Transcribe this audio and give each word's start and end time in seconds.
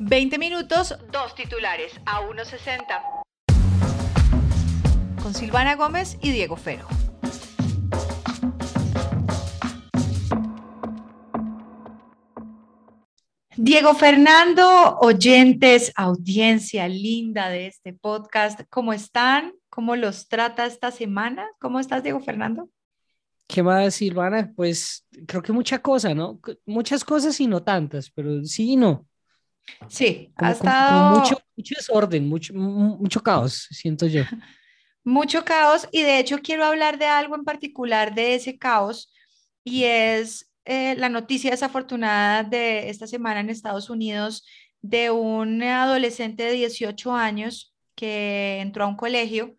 20 0.00 0.38
minutos, 0.38 0.94
dos 1.10 1.34
titulares 1.34 1.92
a 2.06 2.20
1.60. 2.22 3.02
Con 5.20 5.34
Silvana 5.34 5.74
Gómez 5.74 6.16
y 6.22 6.30
Diego 6.30 6.56
Fero. 6.56 6.86
Diego 13.56 13.94
Fernando, 13.94 14.98
oyentes, 15.00 15.92
audiencia 15.96 16.86
linda 16.86 17.48
de 17.48 17.66
este 17.66 17.92
podcast, 17.92 18.60
¿cómo 18.70 18.92
están? 18.92 19.52
¿Cómo 19.68 19.96
los 19.96 20.28
trata 20.28 20.64
esta 20.64 20.92
semana? 20.92 21.44
¿Cómo 21.58 21.80
estás, 21.80 22.04
Diego 22.04 22.20
Fernando? 22.20 22.68
¿Qué 23.48 23.64
más, 23.64 23.96
Silvana? 23.96 24.52
Pues 24.54 25.04
creo 25.26 25.42
que 25.42 25.52
mucha 25.52 25.80
cosa, 25.80 26.14
¿no? 26.14 26.38
Muchas 26.66 27.02
cosas 27.02 27.40
y 27.40 27.48
no 27.48 27.64
tantas, 27.64 28.10
pero 28.10 28.44
sí 28.44 28.74
y 28.74 28.76
no. 28.76 29.07
Sí, 29.88 30.32
ha 30.36 30.52
estado... 30.52 31.18
mucho, 31.18 31.38
mucho 31.56 31.74
desorden, 31.76 32.28
mucho, 32.28 32.54
mucho 32.54 33.22
caos, 33.22 33.68
siento 33.70 34.06
yo. 34.06 34.22
Mucho 35.04 35.42
caos 35.42 35.88
y 35.90 36.02
de 36.02 36.18
hecho 36.18 36.40
quiero 36.42 36.66
hablar 36.66 36.98
de 36.98 37.06
algo 37.06 37.34
en 37.34 37.44
particular 37.44 38.14
de 38.14 38.34
ese 38.34 38.58
caos 38.58 39.10
y 39.64 39.84
es 39.84 40.52
eh, 40.66 40.96
la 40.96 41.08
noticia 41.08 41.50
desafortunada 41.50 42.42
de 42.42 42.90
esta 42.90 43.06
semana 43.06 43.40
en 43.40 43.48
Estados 43.48 43.88
Unidos 43.88 44.44
de 44.82 45.10
un 45.10 45.62
adolescente 45.62 46.42
de 46.42 46.52
18 46.52 47.14
años 47.14 47.74
que 47.94 48.60
entró 48.60 48.84
a 48.84 48.88
un 48.88 48.96
colegio 48.96 49.56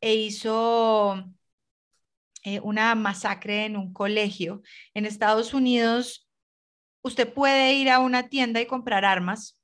e 0.00 0.14
hizo 0.14 1.22
eh, 2.42 2.60
una 2.60 2.94
masacre 2.94 3.66
en 3.66 3.76
un 3.76 3.92
colegio. 3.92 4.62
En 4.94 5.04
Estados 5.04 5.52
Unidos 5.52 6.26
usted 7.02 7.32
puede 7.32 7.74
ir 7.74 7.90
a 7.90 8.00
una 8.00 8.28
tienda 8.28 8.60
y 8.60 8.66
comprar 8.66 9.04
armas, 9.04 9.55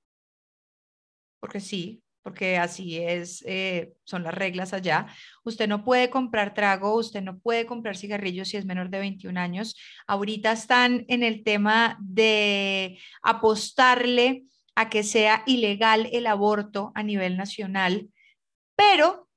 porque 1.43 1.59
sí, 1.59 2.05
porque 2.23 2.57
así 2.57 2.99
es, 2.99 3.43
eh, 3.49 3.95
son 4.05 4.23
las 4.23 4.33
reglas 4.33 4.73
allá. 4.73 5.09
Usted 5.43 5.67
no 5.67 5.85
puede 5.85 6.09
comprar 6.09 6.55
trago, 6.55 6.95
usted 6.95 7.21
no 7.21 7.41
puede 7.41 7.67
comprar 7.67 7.97
cigarrillos 7.97 8.49
si 8.49 8.59
es 8.59 8.65
menor 8.65 8.91
de 8.91 9.01
21 9.01 9.41
años. 9.41 9.77
Ahorita 10.07 10.53
están 10.53 11.05
en 11.09 11.25
el 11.25 11.43
tema 11.43 11.99
de 12.01 12.97
apostarle 13.25 14.45
a 14.77 14.89
que 14.89 15.03
sea 15.03 15.43
ilegal 15.45 16.09
el 16.13 16.29
aborto 16.29 16.93
a 16.95 17.03
nivel 17.03 17.37
nacional, 17.37 18.09
pero 18.77 19.29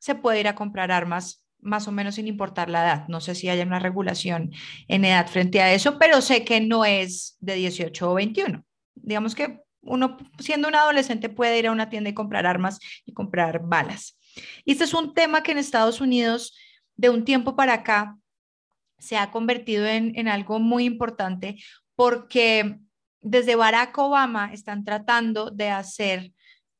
se 0.00 0.16
puede 0.16 0.40
ir 0.40 0.48
a 0.48 0.56
comprar 0.56 0.90
armas 0.90 1.46
más 1.60 1.86
o 1.86 1.92
menos 1.92 2.16
sin 2.16 2.26
importar 2.26 2.68
la 2.68 2.82
edad. 2.82 3.06
No 3.06 3.20
sé 3.20 3.36
si 3.36 3.50
haya 3.50 3.62
una 3.62 3.78
regulación 3.78 4.50
en 4.88 5.04
edad 5.04 5.28
frente 5.28 5.62
a 5.62 5.72
eso, 5.72 5.96
pero 5.96 6.20
sé 6.20 6.44
que 6.44 6.60
no 6.60 6.84
es 6.84 7.36
de 7.38 7.54
18 7.54 8.10
o 8.10 8.14
21. 8.14 8.64
Digamos 8.96 9.36
que 9.36 9.61
uno, 9.82 10.16
siendo 10.38 10.68
un 10.68 10.74
adolescente, 10.74 11.28
puede 11.28 11.58
ir 11.58 11.66
a 11.66 11.72
una 11.72 11.90
tienda 11.90 12.10
y 12.10 12.14
comprar 12.14 12.46
armas 12.46 12.78
y 13.04 13.12
comprar 13.12 13.60
balas. 13.64 14.18
Y 14.64 14.72
este 14.72 14.84
es 14.84 14.94
un 14.94 15.14
tema 15.14 15.42
que 15.42 15.52
en 15.52 15.58
Estados 15.58 16.00
Unidos, 16.00 16.56
de 16.96 17.10
un 17.10 17.24
tiempo 17.24 17.56
para 17.56 17.74
acá, 17.74 18.16
se 18.98 19.16
ha 19.16 19.30
convertido 19.30 19.86
en, 19.86 20.16
en 20.16 20.28
algo 20.28 20.60
muy 20.60 20.84
importante 20.84 21.56
porque 21.96 22.78
desde 23.20 23.56
Barack 23.56 23.96
Obama 23.98 24.52
están 24.52 24.84
tratando 24.84 25.50
de 25.50 25.70
hacer 25.70 26.32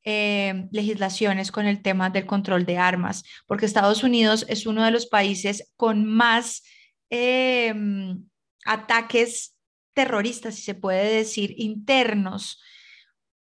eh, 0.04 0.66
legislaciones 0.72 1.52
con 1.52 1.66
el 1.66 1.80
tema 1.80 2.10
del 2.10 2.26
control 2.26 2.66
de 2.66 2.76
armas, 2.76 3.22
porque 3.46 3.66
Estados 3.66 4.02
Unidos 4.02 4.44
es 4.48 4.66
uno 4.66 4.84
de 4.84 4.90
los 4.90 5.06
países 5.06 5.70
con 5.76 6.04
más 6.04 6.64
eh, 7.10 7.72
ataques 8.64 9.56
terroristas, 9.94 10.56
si 10.56 10.62
se 10.62 10.74
puede 10.74 11.14
decir, 11.14 11.54
internos, 11.56 12.60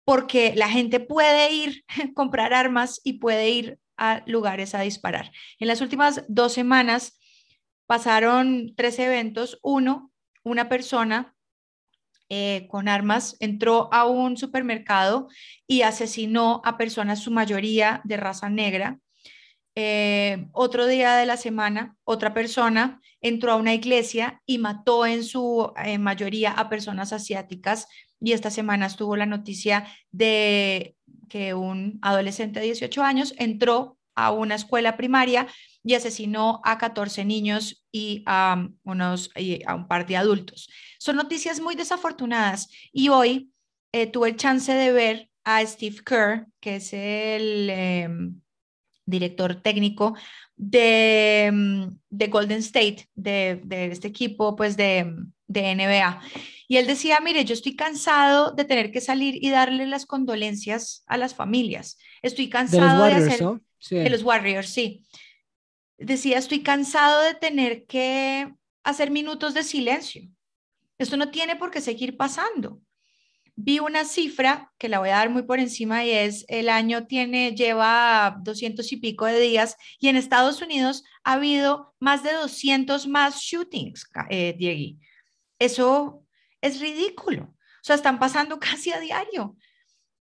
porque 0.10 0.54
la 0.56 0.70
gente 0.70 1.00
puede 1.00 1.54
ir 1.54 1.86
a 1.88 2.12
comprar 2.16 2.52
armas 2.52 3.00
y 3.04 3.20
puede 3.20 3.52
ir 3.52 3.80
a 3.96 4.24
lugares 4.26 4.74
a 4.74 4.82
disparar. 4.82 5.32
En 5.60 5.68
las 5.68 5.82
últimas 5.82 6.26
dos 6.28 6.52
semanas 6.52 7.20
pasaron 7.86 8.74
tres 8.76 8.98
eventos. 8.98 9.60
Uno, 9.62 10.12
una 10.44 10.68
persona 10.68 11.36
eh, 12.28 12.66
con 12.72 12.88
armas 12.88 13.38
entró 13.40 13.88
a 13.94 14.08
un 14.08 14.36
supermercado 14.36 15.28
y 15.68 15.84
asesinó 15.84 16.64
a 16.66 16.76
personas, 16.76 17.22
su 17.22 17.30
mayoría 17.30 18.02
de 18.04 18.18
raza 18.18 18.50
negra. 18.50 18.98
Eh, 19.82 20.50
otro 20.52 20.88
día 20.88 21.16
de 21.16 21.26
la 21.26 21.38
semana, 21.38 21.96
otra 22.04 22.34
persona 22.34 23.00
entró 23.22 23.54
a 23.54 23.56
una 23.56 23.74
iglesia 23.74 24.42
y 24.46 24.58
mató 24.58 25.06
en 25.06 25.24
su 25.24 25.72
eh, 25.82 25.98
mayoría 25.98 26.52
a 26.52 26.68
personas 26.68 27.14
asiáticas. 27.14 27.88
Y 28.20 28.34
esta 28.34 28.52
semana 28.52 28.88
estuvo 28.88 29.16
la 29.16 29.26
noticia 29.26 29.88
de 30.12 30.98
que 31.30 31.54
un 31.54 31.98
adolescente 32.02 32.60
de 32.60 32.66
18 32.66 33.02
años 33.04 33.34
entró 33.38 33.98
a 34.16 34.32
una 34.32 34.56
escuela 34.56 34.98
primaria 34.98 35.48
y 35.82 35.94
asesinó 35.94 36.60
a 36.66 36.78
14 36.78 37.24
niños 37.24 37.86
y 37.90 38.22
a, 38.26 38.68
unos, 38.84 39.32
a 39.66 39.76
un 39.76 39.88
par 39.88 40.06
de 40.06 40.18
adultos. 40.18 40.70
Son 41.00 41.16
noticias 41.16 41.62
muy 41.62 41.76
desafortunadas 41.76 42.68
y 42.92 43.08
hoy 43.08 43.54
eh, 43.94 44.08
tuve 44.08 44.28
el 44.28 44.36
chance 44.36 44.74
de 44.74 44.92
ver 44.92 45.30
a 45.46 45.66
Steve 45.66 46.04
Kerr, 46.06 46.48
que 46.60 46.76
es 46.76 46.92
el 46.92 47.70
em, 47.70 48.42
director 49.10 49.56
técnico 49.62 50.16
de, 50.56 51.46
em, 51.46 51.98
de 52.10 52.28
Golden 52.28 52.60
State, 52.60 53.08
de, 53.16 53.62
de, 53.64 53.92
este 53.92 54.08
equipo 54.08 54.56
pues 54.56 54.78
de, 54.78 55.14
de 55.48 55.76
NBA. 55.76 56.22
Y 56.68 56.78
él 56.78 56.88
decía, 56.88 57.20
mire, 57.20 57.46
yo 57.46 57.54
estoy 57.54 57.76
cansado 57.76 58.52
de 58.52 58.66
tener 58.66 58.92
que 58.92 59.02
salir 59.02 59.44
y 59.44 59.50
darle 59.50 59.88
las 59.88 60.06
condolencias 60.06 61.04
a 61.08 61.18
las 61.18 61.34
familias. 61.34 61.98
Estoy 62.22 62.50
cansado 62.50 63.06
de, 63.06 63.14
hacer... 63.14 63.46
De 63.90 64.10
los 64.10 64.24
Warriors, 64.24 64.70
sí 64.70 65.04
decía, 66.00 66.38
estoy 66.38 66.64
cansado 66.64 67.22
de 67.24 67.36
tener 67.36 67.86
que 67.86 68.52
hacer 68.84 69.12
minutos 69.12 69.54
de 69.54 69.64
silencio. 69.64 70.28
Esto 70.98 71.18
no 71.18 71.30
tiene 71.30 71.56
por 71.56 71.72
qué 71.72 71.82
seguir 71.82 72.18
pasando. 72.18 72.82
Vi 73.62 73.80
una 73.80 74.06
cifra 74.06 74.72
que 74.78 74.88
la 74.88 75.00
voy 75.00 75.10
a 75.10 75.18
dar 75.18 75.30
muy 75.30 75.44
por 75.44 75.60
encima 75.60 76.06
y 76.06 76.12
es 76.12 76.46
el 76.48 76.70
año 76.70 77.08
tiene, 77.08 77.54
lleva 77.54 78.38
200 78.42 78.90
y 78.94 78.98
pico 78.98 79.26
de 79.26 79.38
días 79.38 79.76
y 80.00 80.08
en 80.08 80.16
Estados 80.16 80.62
Unidos 80.62 81.04
ha 81.26 81.34
habido 81.34 81.94
más 82.00 82.24
de 82.24 82.32
200 82.32 83.06
más 83.08 83.42
shootings, 83.42 84.10
eh, 84.30 84.56
Diego. 84.58 84.98
Eso 85.60 86.24
es 86.62 86.80
ridículo. 86.80 87.44
O 87.44 87.82
sea, 87.82 87.98
están 87.98 88.18
pasando 88.18 88.60
casi 88.62 88.94
a 88.94 89.00
diario. 89.02 89.58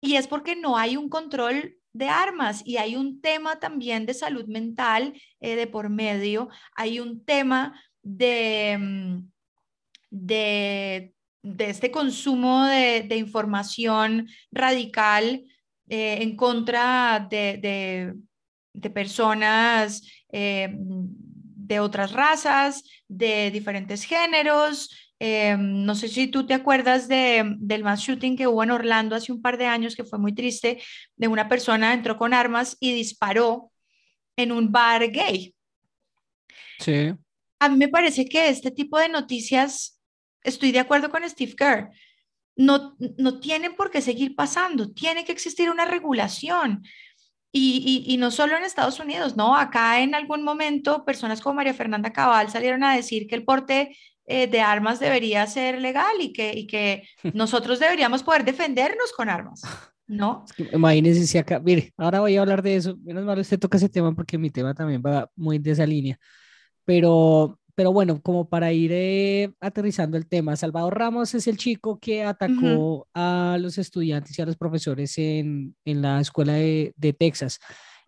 Y 0.00 0.16
es 0.16 0.28
porque 0.28 0.56
no 0.56 0.78
hay 0.78 0.96
un 0.96 1.10
control 1.10 1.76
de 1.92 2.08
armas 2.08 2.62
y 2.64 2.78
hay 2.78 2.96
un 2.96 3.20
tema 3.20 3.58
también 3.58 4.06
de 4.06 4.14
salud 4.14 4.46
mental 4.46 5.12
eh, 5.40 5.56
de 5.56 5.66
por 5.66 5.90
medio, 5.90 6.48
hay 6.74 7.00
un 7.00 7.22
tema 7.22 7.78
de, 8.02 8.78
mm, 8.80 9.30
de, 10.08 11.15
de 11.46 11.70
este 11.70 11.90
consumo 11.90 12.64
de, 12.64 13.02
de 13.02 13.16
información 13.16 14.28
radical 14.50 15.44
eh, 15.88 16.18
en 16.20 16.36
contra 16.36 17.26
de, 17.30 17.58
de, 17.58 18.14
de 18.72 18.90
personas 18.90 20.02
eh, 20.32 20.68
de 20.76 21.80
otras 21.80 22.12
razas, 22.12 22.82
de 23.08 23.50
diferentes 23.52 24.02
géneros, 24.04 24.90
eh, 25.18 25.56
no 25.58 25.94
sé 25.94 26.08
si 26.08 26.26
tú 26.26 26.46
te 26.46 26.54
acuerdas 26.54 27.08
de, 27.08 27.54
del 27.58 27.84
mass 27.84 28.00
shooting 28.00 28.36
que 28.36 28.46
hubo 28.46 28.62
en 28.62 28.70
Orlando 28.70 29.16
hace 29.16 29.32
un 29.32 29.40
par 29.40 29.56
de 29.56 29.66
años, 29.66 29.96
que 29.96 30.04
fue 30.04 30.18
muy 30.18 30.34
triste, 30.34 30.82
de 31.16 31.28
una 31.28 31.48
persona 31.48 31.94
entró 31.94 32.18
con 32.18 32.34
armas 32.34 32.76
y 32.80 32.92
disparó 32.92 33.70
en 34.36 34.52
un 34.52 34.70
bar 34.70 35.10
gay. 35.10 35.54
Sí. 36.80 37.14
A 37.58 37.68
mí 37.68 37.76
me 37.76 37.88
parece 37.88 38.26
que 38.26 38.48
este 38.48 38.70
tipo 38.70 38.98
de 38.98 39.08
noticias, 39.08 39.95
estoy 40.46 40.72
de 40.72 40.80
acuerdo 40.80 41.10
con 41.10 41.28
Steve 41.28 41.54
Kerr, 41.54 41.90
no, 42.56 42.96
no 43.18 43.38
tienen 43.38 43.74
por 43.76 43.90
qué 43.90 44.00
seguir 44.00 44.34
pasando, 44.34 44.92
tiene 44.92 45.24
que 45.24 45.32
existir 45.32 45.70
una 45.70 45.84
regulación. 45.84 46.82
Y, 47.52 48.04
y, 48.06 48.12
y, 48.12 48.16
no 48.18 48.30
solo 48.30 48.56
en 48.56 48.64
Estados 48.64 49.00
Unidos, 49.00 49.36
¿no? 49.36 49.56
Acá 49.56 50.00
en 50.00 50.14
algún 50.14 50.42
momento 50.42 51.06
personas 51.06 51.40
como 51.40 51.54
María 51.54 51.72
Fernanda 51.72 52.12
Cabal 52.12 52.50
salieron 52.50 52.84
a 52.84 52.94
decir 52.94 53.26
que 53.26 53.34
el 53.34 53.44
porte 53.44 53.96
eh, 54.28 54.48
de 54.48 54.60
armas 54.60 54.98
debería 54.98 55.46
ser 55.46 55.80
legal 55.80 56.16
y 56.18 56.32
que, 56.32 56.52
y 56.52 56.66
que 56.66 57.08
nosotros 57.32 57.78
deberíamos 57.78 58.24
poder 58.24 58.44
defendernos 58.44 59.12
con 59.16 59.28
armas, 59.28 59.62
¿no? 60.08 60.44
imagínense 60.72 61.28
si 61.28 61.38
acá, 61.38 61.60
mire, 61.60 61.94
ahora 61.96 62.18
voy 62.18 62.36
a 62.36 62.40
hablar 62.40 62.60
de 62.60 62.74
eso, 62.74 62.96
menos 63.04 63.24
mal 63.24 63.38
usted 63.38 63.58
toca 63.58 63.76
ese 63.76 63.88
tema 63.88 64.12
porque 64.16 64.36
mi 64.36 64.50
tema 64.50 64.74
también 64.74 65.00
va 65.00 65.30
muy 65.36 65.60
de 65.60 65.70
esa 65.70 65.86
línea, 65.86 66.18
pero, 66.84 67.60
pero 67.76 67.92
bueno, 67.92 68.22
como 68.22 68.48
para 68.48 68.72
ir 68.72 68.90
eh, 68.92 69.52
aterrizando 69.60 70.16
el 70.16 70.26
tema, 70.26 70.56
Salvador 70.56 70.98
Ramos 70.98 71.34
es 71.34 71.46
el 71.46 71.58
chico 71.58 71.98
que 72.00 72.24
atacó 72.24 73.06
a 73.12 73.58
los 73.60 73.76
estudiantes 73.76 74.36
y 74.36 74.42
a 74.42 74.46
los 74.46 74.56
profesores 74.56 75.16
en, 75.18 75.76
en 75.84 76.00
la 76.00 76.18
escuela 76.18 76.54
de, 76.54 76.94
de 76.96 77.12
Texas, 77.12 77.60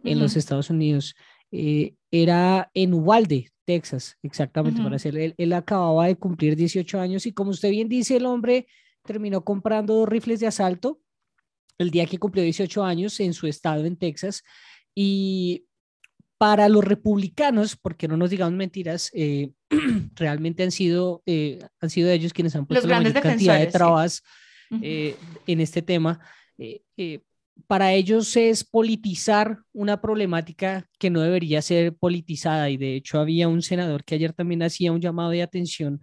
en 0.03 0.21
los 0.21 0.37
Estados 0.37 0.71
Unidos. 0.71 1.15
Eh, 1.53 1.95
era 2.11 2.71
en 2.73 2.95
Uvalde, 2.95 3.51
Texas, 3.67 4.17
exactamente, 4.23 4.83
para 4.83 4.99
ser. 4.99 5.19
Él, 5.19 5.35
él, 5.37 5.53
acababa 5.53 6.07
de 6.07 6.17
cumplir 6.17 6.57
18 6.57 6.99
años 6.99 7.27
y 7.27 7.33
como 7.33 7.51
usted 7.51 7.69
bien 7.69 7.91
dice, 7.91 8.17
el 8.17 8.25
hombre 8.25 8.67
terminó 9.05 9.45
comprando 9.45 9.95
dos 9.95 10.09
rifles 10.09 10.41
de 10.41 10.47
asalto 10.47 10.99
el 11.77 11.91
día 11.91 12.07
que 12.07 12.19
cumplió 12.19 12.43
18 12.43 12.83
años 12.83 13.21
en 13.21 13.35
su 13.35 13.47
estado 13.47 13.85
en 13.85 13.97
Texas. 13.97 14.43
Y 14.95 15.68
para 16.39 16.69
los 16.69 16.85
republicanos, 16.85 17.77
porque 17.77 18.07
no 18.07 18.17
nos 18.17 18.31
digamos 18.31 18.55
mentiras, 18.55 19.11
eh, 19.13 19.51
realmente 20.15 20.63
han 20.63 20.71
sido, 20.71 21.23
eh, 21.27 21.59
han 21.81 21.91
sido 21.91 22.11
ellos 22.11 22.33
quienes 22.33 22.55
han 22.55 22.65
puesto 22.65 22.87
la 22.87 23.01
mayor 23.01 23.21
cantidad 23.21 23.59
de 23.59 23.67
trabas 23.67 24.23
eh, 24.81 25.17
en 25.47 25.61
este 25.61 25.83
tema. 25.83 26.21
para 27.67 27.93
ellos 27.93 28.37
es 28.37 28.63
politizar 28.63 29.59
una 29.73 30.01
problemática 30.01 30.87
que 30.99 31.11
no 31.11 31.21
debería 31.23 31.61
ser 31.61 31.97
politizada 31.97 32.71
y 32.71 32.77
de 32.77 32.95
hecho 32.95 33.19
había 33.19 33.49
un 33.49 33.63
senador 33.63 34.05
que 34.05 34.15
ayer 34.15 34.33
también 34.33 34.63
hacía 34.63 34.93
un 34.93 35.01
llamado 35.01 35.31
de 35.31 35.43
atención 35.43 36.01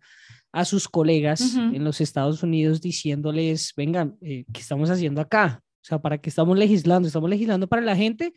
a 0.52 0.66
sus 0.66 0.88
colegas 0.90 1.56
en 1.56 1.84
los 1.84 2.02
Estados 2.02 2.44
Unidos 2.44 2.82
diciéndoles, 2.82 3.74
vengan, 3.76 4.18
¿qué 4.20 4.46
estamos 4.54 4.90
haciendo 4.90 5.22
acá? 5.22 5.62
O 5.64 5.88
sea, 5.88 6.00
¿para 6.00 6.18
qué 6.18 6.30
estamos 6.30 6.58
legislando? 6.58 7.08
¿Estamos 7.08 7.30
legislando 7.30 7.68
para 7.68 7.82
la 7.82 7.96
gente 7.96 8.34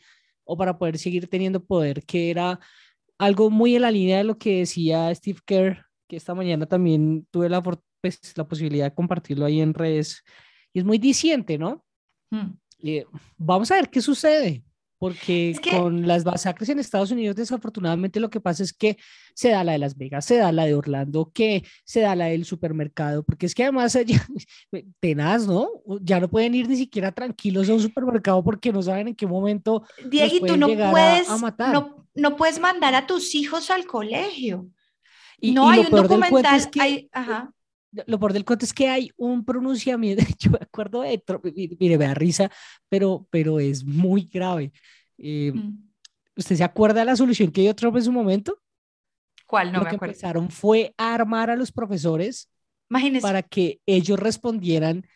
o 0.48 0.56
para 0.56 0.78
poder 0.78 0.98
seguir 0.98 1.28
teniendo 1.28 1.64
poder? 1.64 2.02
Que 2.04 2.30
era 2.30 2.58
algo 3.18 3.50
muy 3.50 3.76
en 3.76 3.82
la 3.82 3.90
línea 3.90 4.18
de 4.18 4.24
lo 4.24 4.38
que 4.38 4.60
decía 4.60 5.14
Steve 5.14 5.40
Kerr, 5.44 5.84
que 6.08 6.16
esta 6.16 6.34
mañana 6.34 6.66
también 6.66 7.26
tuve 7.30 7.48
la, 7.48 7.62
pues, 7.62 8.20
la 8.34 8.48
posibilidad 8.48 8.86
de 8.86 8.94
compartirlo 8.94 9.44
ahí 9.44 9.60
en 9.60 9.74
redes. 9.74 10.24
Y 10.72 10.80
es 10.80 10.84
muy 10.84 10.98
diciente, 10.98 11.58
¿no? 11.58 11.84
Hmm. 12.30 12.54
Eh, 12.82 13.04
vamos 13.36 13.70
a 13.70 13.74
ver 13.74 13.90
qué 13.90 14.00
sucede 14.00 14.64
porque 14.98 15.54
con 15.70 16.06
las 16.06 16.24
masacres 16.24 16.68
en 16.68 16.78
Estados 16.78 17.10
Unidos, 17.10 17.36
desafortunadamente 17.36 18.20
lo 18.20 18.30
que 18.30 18.40
pasa 18.40 18.62
es 18.62 18.72
que 18.72 18.96
se 19.34 19.50
da 19.50 19.62
la 19.62 19.72
de 19.72 19.78
Las 19.78 19.96
Vegas, 19.96 20.24
se 20.24 20.36
da 20.36 20.50
la 20.50 20.66
de 20.66 20.74
Orlando, 20.74 21.30
que 21.32 21.64
se 21.84 22.00
da 22.00 22.16
la 22.16 22.26
del 22.26 22.44
supermercado, 22.44 23.22
porque 23.22 23.46
es 23.46 23.54
que 23.54 23.62
además 23.62 23.96
ya, 24.04 24.26
tenaz, 25.00 25.46
¿no? 25.46 25.68
Ya 26.00 26.18
no 26.20 26.28
pueden 26.28 26.54
ir 26.54 26.68
ni 26.68 26.76
siquiera 26.76 27.12
tranquilos 27.12 27.68
a 27.68 27.74
un 27.74 27.80
supermercado 27.80 28.42
porque 28.42 28.72
no 28.72 28.82
saben 28.82 29.08
en 29.08 29.14
qué 29.14 29.26
momento. 29.26 29.84
Diego, 30.10 30.46
tú 30.46 30.56
no 30.56 30.66
puedes, 30.66 31.28
No, 31.72 32.06
no 32.14 32.36
puedes 32.36 32.58
mandar 32.58 32.94
a 32.94 33.06
tus 33.06 33.34
hijos 33.34 33.70
al 33.70 33.86
colegio. 33.86 34.68
Y, 35.40 35.52
no 35.52 35.70
hay 35.70 35.80
un 35.80 35.90
documental, 35.90 36.68
ajá 37.12 37.54
lo 37.92 38.18
por 38.18 38.32
del 38.32 38.44
cuento 38.44 38.64
es 38.64 38.72
que 38.72 38.88
hay 38.88 39.10
un 39.16 39.44
pronunciamiento, 39.44 40.22
yo 40.38 40.50
me 40.50 40.58
acuerdo 40.60 41.02
de, 41.02 41.22
mire, 41.78 41.98
me 41.98 42.06
da 42.06 42.14
risa, 42.14 42.50
pero, 42.88 43.26
pero 43.30 43.60
es 43.60 43.84
muy 43.84 44.28
grave. 44.32 44.72
Eh, 45.16 45.52
mm. 45.52 45.88
¿Usted 46.36 46.56
se 46.56 46.64
acuerda 46.64 47.00
de 47.00 47.06
la 47.06 47.16
solución 47.16 47.50
que 47.50 47.62
dio 47.62 47.74
Trump 47.74 47.96
en 47.96 48.04
su 48.04 48.12
momento? 48.12 48.60
¿Cuál? 49.46 49.72
No 49.72 49.78
Lo 49.78 49.84
me 49.84 49.90
que 49.90 49.96
acuerdo. 49.96 50.12
empezaron 50.12 50.50
fue 50.50 50.94
a 50.96 51.14
armar 51.14 51.50
a 51.50 51.56
los 51.56 51.72
profesores 51.72 52.50
para 53.20 53.42
que 53.42 53.80
ellos 53.86 54.18
respondieran 54.18 55.06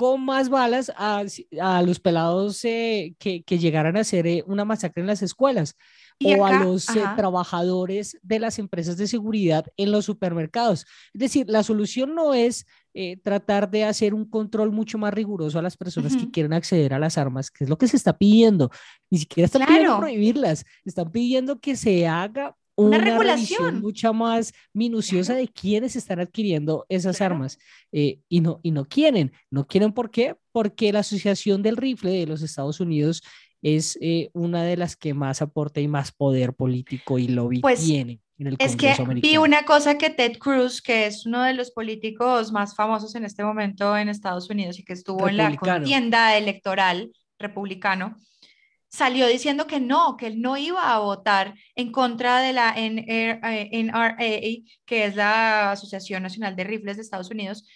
con 0.00 0.24
más 0.24 0.48
balas 0.48 0.90
a, 0.96 1.22
a 1.60 1.82
los 1.82 2.00
pelados 2.00 2.64
eh, 2.64 3.14
que, 3.18 3.42
que, 3.42 3.58
llegaran 3.58 3.98
a 3.98 4.00
hacer 4.00 4.26
eh, 4.26 4.42
una 4.46 4.64
masacre 4.64 5.02
en 5.02 5.06
las 5.06 5.20
escuelas 5.20 5.76
o 6.24 6.46
a 6.46 6.64
los 6.64 6.88
eh, 6.88 7.02
trabajadores 7.16 8.18
de 8.22 8.38
las 8.38 8.58
empresas 8.58 8.96
de 8.96 9.06
seguridad 9.06 9.66
en 9.76 9.92
los 9.92 10.06
supermercados. 10.06 10.86
Es 11.12 11.20
decir, 11.20 11.50
la 11.50 11.62
solución 11.62 12.14
no 12.14 12.32
es 12.32 12.64
eh, 12.94 13.18
tratar 13.18 13.70
de 13.70 13.84
hacer 13.84 14.14
un 14.14 14.24
control 14.24 14.72
mucho 14.72 14.96
más 14.96 15.12
riguroso 15.12 15.58
a 15.58 15.62
las 15.62 15.76
personas 15.76 16.16
que 16.16 16.30
quieren 16.30 16.54
acceder 16.54 16.94
a 16.94 16.98
las 16.98 17.18
armas, 17.18 17.50
que 17.50 17.64
es 17.64 17.68
lo 17.68 17.76
que 17.76 17.86
se 17.86 17.98
está 17.98 18.16
pidiendo. 18.16 18.70
Ni 19.10 19.18
siquiera 19.18 19.44
están 19.44 19.66
pidiendo 19.66 19.98
prohibirlas, 19.98 20.64
están 20.86 21.12
pidiendo 21.12 21.60
que 21.60 21.76
se 21.76 22.08
haga 22.08 22.56
una, 22.86 22.98
regulación 22.98 23.80
mucha 23.80 24.12
más 24.12 24.52
minuciosa 24.72 25.34
de 25.34 25.48
quiénes 25.48 25.96
están 25.96 26.20
adquiriendo 26.20 26.86
esas 26.88 27.20
armas 27.20 27.58
eh, 27.92 28.20
y, 28.28 28.40
no, 28.40 28.60
y 28.62 28.70
no 28.70 28.86
quieren. 28.86 29.32
No 29.50 29.66
quieren, 29.66 29.92
¿por 29.92 30.10
qué? 30.10 30.36
Porque 30.52 30.92
la 30.92 31.00
Asociación 31.00 31.62
del 31.62 31.76
Rifle 31.76 32.10
de 32.10 32.26
los 32.26 32.42
Estados 32.42 32.80
Unidos 32.80 33.22
es 33.62 33.98
eh, 34.00 34.30
una 34.32 34.62
de 34.62 34.76
las 34.76 34.96
que 34.96 35.14
más 35.14 35.42
aporta 35.42 35.80
y 35.80 35.88
más 35.88 36.12
poder 36.12 36.54
político 36.54 37.18
y 37.18 37.28
lobby 37.28 37.60
pues, 37.60 37.84
tiene. 37.84 38.20
En 38.38 38.46
el 38.46 38.56
es 38.58 38.74
que 38.74 38.94
vi 39.16 39.36
una 39.36 39.66
cosa 39.66 39.98
que 39.98 40.08
Ted 40.08 40.38
Cruz, 40.38 40.80
que 40.80 41.04
es 41.04 41.26
uno 41.26 41.42
de 41.42 41.52
los 41.52 41.72
políticos 41.72 42.52
más 42.52 42.74
famosos 42.74 43.14
en 43.14 43.26
este 43.26 43.44
momento 43.44 43.94
en 43.98 44.08
Estados 44.08 44.48
Unidos 44.48 44.78
y 44.78 44.84
que 44.84 44.94
estuvo 44.94 45.28
en 45.28 45.36
la 45.36 45.54
contienda 45.56 46.38
electoral 46.38 47.12
republicano, 47.38 48.16
salió 48.90 49.26
diciendo 49.28 49.66
que 49.66 49.80
no, 49.80 50.16
que 50.16 50.26
él 50.26 50.40
no 50.40 50.56
iba 50.56 50.92
a 50.92 50.98
votar 50.98 51.54
en 51.76 51.92
contra 51.92 52.40
de 52.40 52.52
la 52.52 52.74
NRA, 52.76 54.16
que 54.84 55.04
es 55.04 55.14
la 55.14 55.72
Asociación 55.72 56.22
Nacional 56.22 56.56
de 56.56 56.64
Rifles 56.64 56.96
de 56.96 57.02
Estados 57.02 57.30
Unidos, 57.30 57.66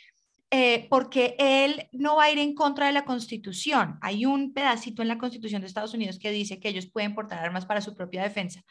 eh, 0.50 0.86
porque 0.90 1.36
él 1.38 1.88
no 1.92 2.16
va 2.16 2.24
a 2.24 2.30
ir 2.30 2.38
en 2.38 2.54
contra 2.54 2.86
de 2.86 2.92
la 2.92 3.04
Constitución. 3.04 3.98
Hay 4.02 4.26
un 4.26 4.52
pedacito 4.52 5.02
en 5.02 5.08
la 5.08 5.18
Constitución 5.18 5.62
de 5.62 5.68
Estados 5.68 5.94
Unidos 5.94 6.18
que 6.18 6.32
dice 6.32 6.58
que 6.58 6.68
ellos 6.68 6.90
pueden 6.90 7.14
portar 7.14 7.38
armas 7.38 7.64
para 7.64 7.80
su 7.80 7.94
propia 7.94 8.22
defensa. 8.22 8.62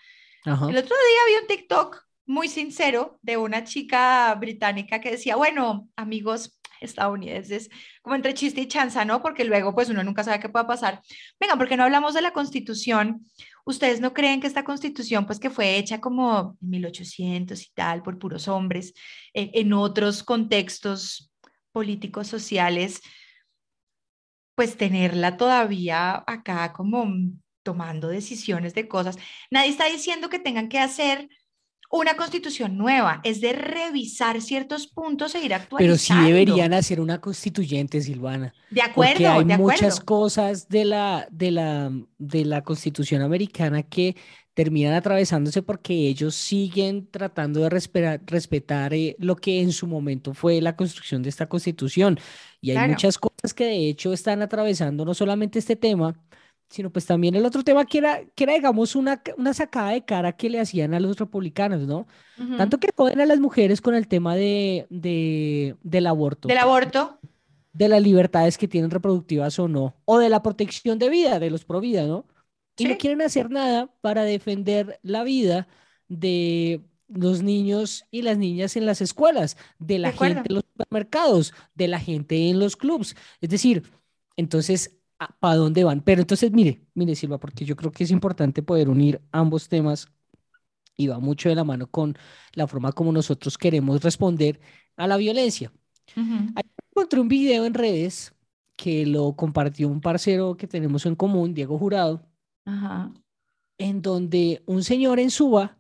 El 0.46 0.52
otro 0.52 0.68
día 0.68 1.22
vi 1.28 1.42
un 1.42 1.48
TikTok 1.48 2.04
muy 2.26 2.50
sincero 2.50 3.20
de 3.22 3.38
una 3.38 3.64
chica 3.64 4.34
británica 4.36 5.00
que 5.00 5.12
decía, 5.12 5.38
bueno, 5.38 5.88
amigos 5.96 6.60
estadounidenses, 6.84 7.70
como 8.02 8.16
entre 8.16 8.34
chiste 8.34 8.62
y 8.62 8.68
chanza, 8.68 9.06
¿no? 9.06 9.22
Porque 9.22 9.44
luego 9.46 9.74
pues 9.74 9.90
uno 9.90 10.04
nunca 10.04 10.24
sabe 10.24 10.40
qué 10.40 10.50
pueda 10.50 10.68
pasar. 10.68 11.02
Venga, 11.40 11.58
porque 11.58 11.78
no 11.78 11.84
hablamos 11.84 12.14
de 12.14 12.22
la 12.22 12.34
constitución. 12.34 13.26
¿Ustedes 13.66 14.02
no 14.02 14.14
creen 14.14 14.42
que 14.42 14.48
esta 14.48 14.64
constitución 14.64 15.26
pues 15.26 15.40
que 15.40 15.50
fue 15.50 15.78
hecha 15.78 16.02
como 16.02 16.58
en 16.62 16.70
1800 16.70 17.62
y 17.62 17.72
tal 17.74 18.04
por 18.04 18.20
puros 18.20 18.48
hombres, 18.48 18.94
eh, 19.34 19.52
en 19.54 19.74
otros 19.74 20.24
contextos 20.24 21.32
políticos 21.72 22.28
sociales, 22.28 23.02
pues 24.56 24.78
tenerla 24.78 25.38
todavía 25.38 26.24
acá 26.28 26.74
como 26.74 27.08
tomando 27.64 28.10
decisiones 28.10 28.74
de 28.74 28.88
cosas. 28.88 29.18
Nadie 29.50 29.70
está 29.70 29.86
diciendo 29.86 30.30
que 30.30 30.40
tengan 30.40 30.70
que 30.70 30.80
hacer 30.80 31.30
una 32.00 32.16
constitución 32.16 32.76
nueva, 32.76 33.22
es 33.24 33.40
de 33.40 33.54
revisar 33.54 34.42
ciertos 34.42 34.88
puntos 34.88 35.36
e 35.36 35.46
ir 35.46 35.54
actualizando. 35.54 35.78
Pero 35.78 35.98
sí 35.98 36.14
deberían 36.28 36.74
hacer 36.74 37.00
una 37.00 37.22
constituyente, 37.22 38.02
Silvana. 38.02 38.52
De 38.72 38.82
acuerdo, 38.82 39.14
porque 39.14 39.54
hay 39.54 39.58
muchas 39.58 40.00
cosas 40.00 40.68
de 40.68 40.86
la, 40.86 41.28
de, 41.30 41.52
la, 41.52 41.92
de 42.18 42.46
la 42.46 42.64
constitución 42.64 43.22
americana 43.22 43.84
que 43.84 44.16
terminan 44.56 44.94
atravesándose 44.94 45.62
porque 45.62 45.94
ellos 45.94 46.34
siguen 46.34 47.08
tratando 47.12 47.62
de 47.62 47.70
respetar, 48.26 48.94
eh, 48.96 49.16
lo 49.20 49.36
que 49.36 49.62
en 49.62 49.72
su 49.72 49.86
momento 49.86 50.34
fue 50.34 50.62
la 50.62 50.76
construcción 50.76 51.22
de 51.22 51.30
esta 51.30 51.48
constitución. 51.48 52.20
Y 52.60 52.72
hay 52.72 52.90
muchas 52.90 53.20
cosas 53.20 53.54
que 53.54 53.66
de 53.66 53.90
hecho 53.90 54.14
están 54.14 54.42
atravesando 54.42 55.06
no 55.06 55.14
solamente 55.14 55.60
este 55.60 55.76
tema, 55.76 56.16
sino 56.74 56.90
pues 56.90 57.06
también 57.06 57.36
el 57.36 57.46
otro 57.46 57.64
tema 57.64 57.86
que 57.86 58.00
era, 58.00 58.22
que 58.34 58.46
era 58.46 58.54
digamos, 58.54 58.96
una, 58.96 59.22
una 59.38 59.54
sacada 59.54 59.92
de 59.92 60.04
cara 60.04 60.32
que 60.32 60.50
le 60.50 60.60
hacían 60.60 60.96
a 60.96 61.00
los 61.00 61.18
republicanos, 61.18 61.82
¿no? 61.82 62.08
Tanto 62.58 62.80
que 62.80 62.90
joden 62.96 63.22
a 63.22 63.28
las 63.28 63.40
mujeres 63.40 63.80
con 63.80 63.94
el 63.94 64.08
tema 64.08 64.36
de, 64.36 64.88
de, 64.90 65.76
del 65.84 66.08
aborto. 66.08 66.48
Del 66.48 66.58
aborto. 66.58 67.20
De 67.74 67.88
las 67.88 68.02
libertades 68.02 68.58
que 68.58 68.68
tienen 68.68 68.90
reproductivas 68.90 69.60
o 69.60 69.68
no, 69.68 69.94
o 70.06 70.18
de 70.18 70.30
la 70.30 70.42
protección 70.42 70.98
de 70.98 71.10
vida, 71.10 71.38
de 71.38 71.52
los 71.52 71.64
pro 71.64 71.80
vida, 71.80 72.08
¿no? 72.08 72.26
y 72.76 72.86
no 72.86 72.98
quieren 72.98 73.22
hacer 73.22 73.52
nada 73.52 73.94
para 74.02 74.24
defender 74.24 75.00
la 75.04 75.24
vida 75.24 75.68
de 76.08 76.82
los 77.08 77.44
niños 77.44 78.06
y 78.10 78.24
las 78.24 78.40
niñas 78.40 78.76
en 78.76 78.88
las 78.88 79.00
escuelas, 79.00 79.58
de 79.78 80.00
la 80.00 80.12
gente 80.12 80.50
en 80.50 80.56
los 80.56 80.64
supermercados, 80.72 81.54
de 81.76 81.88
la 81.88 82.00
gente 82.00 82.50
en 82.50 82.60
los 82.60 82.76
clubs. 82.76 83.16
Es 83.42 83.50
decir, 83.52 83.84
entonces, 84.38 85.03
¿para 85.40 85.56
dónde 85.56 85.84
van? 85.84 86.02
Pero 86.02 86.22
entonces, 86.22 86.52
mire, 86.52 86.86
mire, 86.94 87.16
Silva, 87.16 87.40
porque 87.40 87.66
yo 87.66 87.76
creo 87.76 87.92
que 87.92 88.04
es 88.04 88.12
importante 88.12 88.64
poder 88.64 88.90
unir 88.90 89.22
ambos 89.32 89.68
temas 89.70 90.08
y 90.96 91.08
va 91.08 91.20
mucho 91.20 91.50
de 91.50 91.56
la 91.56 91.64
mano 91.64 91.88
con 91.88 92.16
la 92.54 92.68
forma 92.68 92.92
como 92.92 93.12
nosotros 93.12 93.58
queremos 93.58 94.02
responder 94.04 94.60
a 94.96 95.08
la 95.08 95.18
violencia. 95.18 95.72
encontré 96.92 97.20
un 97.20 97.28
video 97.28 97.66
en 97.66 97.74
redes 97.74 98.34
que 98.76 99.06
lo 99.06 99.36
compartió 99.36 99.88
un 99.88 100.02
parcero 100.02 100.58
que 100.58 100.68
tenemos 100.68 101.06
en 101.06 101.16
común, 101.16 101.54
Diego 101.54 101.78
Jurado, 101.78 102.28
en 103.78 104.02
donde 104.02 104.64
un 104.66 104.84
señor 104.84 105.20
en 105.20 105.32
Suba, 105.32 105.78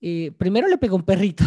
eh, 0.00 0.32
primero 0.38 0.68
le 0.68 0.78
pegó 0.78 0.96
un 0.96 1.04
perrito. 1.04 1.44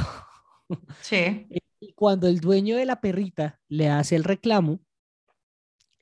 Sí. 1.01 1.47
Y 1.81 1.93
cuando 1.93 2.27
el 2.27 2.41
dueño 2.41 2.75
de 2.75 2.85
la 2.85 2.99
perrita 2.99 3.61
le 3.69 3.87
hace 3.87 4.17
el 4.17 4.25
reclamo, 4.25 4.81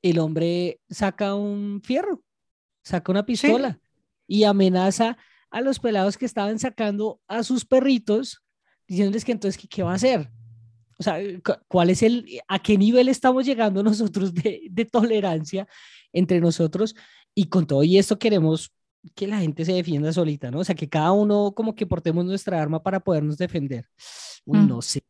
el 0.02 0.20
hombre 0.20 0.80
saca 0.90 1.36
un 1.36 1.82
fierro, 1.84 2.24
saca 2.84 3.12
una 3.12 3.26
pistola 3.26 3.80
y 4.28 4.44
amenaza 4.44 5.18
a 5.50 5.62
los 5.62 5.80
pelados 5.80 6.18
que 6.18 6.26
estaban 6.26 6.60
sacando 6.60 7.22
a 7.28 7.44
sus 7.44 7.66
perritos, 7.66 8.44
diciéndoles 8.88 9.26
que 9.26 9.32
entonces, 9.32 9.68
¿qué, 9.70 9.84
va 9.84 9.92
a 9.92 9.96
hacer? 9.96 10.30
O 11.00 11.04
sea, 11.04 11.20
¿cuál 11.68 11.90
es 11.90 12.04
el, 12.04 12.26
a 12.48 12.60
qué 12.60 12.78
nivel 12.78 13.08
estamos 13.10 13.46
llegando 13.46 13.84
nosotros 13.84 14.34
de, 14.34 14.68
de 14.70 14.86
tolerancia 14.86 15.68
entre 16.12 16.40
nosotros? 16.40 16.96
Y 17.34 17.46
con 17.46 17.68
todo 17.68 17.84
y 17.84 17.98
esto 17.98 18.18
queremos 18.18 18.72
que 19.16 19.28
la 19.28 19.40
gente 19.40 19.64
se 19.64 19.74
defienda 19.74 20.12
solita, 20.12 20.52
¿no? 20.52 20.60
O 20.60 20.64
sea, 20.64 20.76
que 20.76 20.90
cada 20.90 21.12
uno 21.12 21.54
como 21.56 21.76
que 21.76 21.86
portemos 21.86 22.26
nuestra 22.26 22.62
arma 22.62 22.82
para 22.82 23.00
podernos 23.00 23.38
defender. 23.38 23.88
Uy, 24.46 24.60
mm. 24.60 24.68
no 24.68 24.82
sé. 24.82 25.04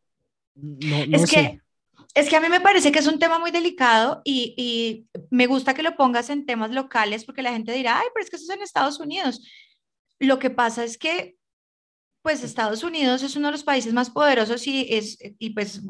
No, 0.56 1.06
no 1.06 1.18
es 1.18 1.32
que 1.32 1.62
es 2.14 2.30
que 2.30 2.36
a 2.36 2.42
mí 2.42 2.50
me 2.50 2.62
parece 2.62 2.92
que 2.92 3.00
es 3.00 3.08
un 3.08 3.20
tema 3.20 3.40
muy 3.40 3.52
delicado 3.52 4.22
y, 4.24 5.06
me 5.30 5.48
gusta 5.48 5.74
que 5.74 5.84
lo 5.84 5.96
pongas 5.96 6.30
en 6.30 6.46
temas 6.46 6.72
locales 6.72 7.26
porque 7.26 7.42
la 7.42 7.52
gente 7.52 7.72
dirá, 7.72 8.00
ay, 8.00 8.08
pero 8.14 8.24
es 8.24 8.30
que 8.30 8.36
eso 8.38 8.46
es 8.46 8.58
en 8.58 8.64
Estados 8.64 9.00
Unidos. 9.00 9.46
Lo 10.20 10.40
que 10.40 10.50
pasa 10.50 10.84
es 10.84 10.98
que, 10.98 11.36
pues 12.22 12.44
Estados 12.44 12.84
Unidos 12.84 13.24
es 13.24 13.36
uno 13.36 13.48
de 13.48 13.54
los 13.54 13.64
países 13.64 13.94
más 13.94 14.10
poderosos 14.10 14.68
y, 14.68 14.88
es, 14.90 15.18
y 15.40 15.52
pues 15.52 15.82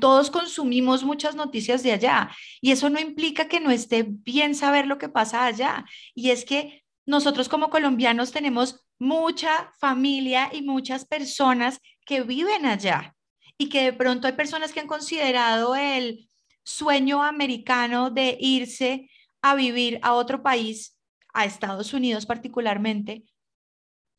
todos 0.00 0.30
consumimos 0.30 1.04
muchas 1.04 1.36
noticias 1.36 1.82
de 1.82 1.92
allá 1.92 2.30
y 2.60 2.72
eso 2.72 2.90
no 2.90 2.98
implica 2.98 3.46
que 3.46 3.60
no 3.60 3.70
esté 3.70 4.04
bien 4.08 4.54
saber 4.54 4.86
lo 4.86 4.98
que 4.98 5.08
pasa 5.08 5.44
allá. 5.44 5.84
Y 6.14 6.30
es 6.30 6.44
que 6.44 6.82
nosotros 7.06 7.48
como 7.48 7.70
colombianos 7.70 8.32
tenemos 8.32 8.84
mucha 8.98 9.72
familia 9.78 10.50
y 10.52 10.62
muchas 10.62 11.04
personas 11.04 11.78
que 12.04 12.22
viven 12.22 12.66
allá 12.66 13.14
y 13.58 13.68
que 13.68 13.82
de 13.82 13.92
pronto 13.92 14.28
hay 14.28 14.34
personas 14.34 14.72
que 14.72 14.80
han 14.80 14.86
considerado 14.86 15.74
el 15.74 16.30
sueño 16.62 17.22
americano 17.22 18.10
de 18.10 18.36
irse 18.40 19.10
a 19.42 19.56
vivir 19.56 19.98
a 20.02 20.14
otro 20.14 20.42
país, 20.42 20.96
a 21.34 21.44
Estados 21.44 21.92
Unidos 21.92 22.24
particularmente. 22.24 23.24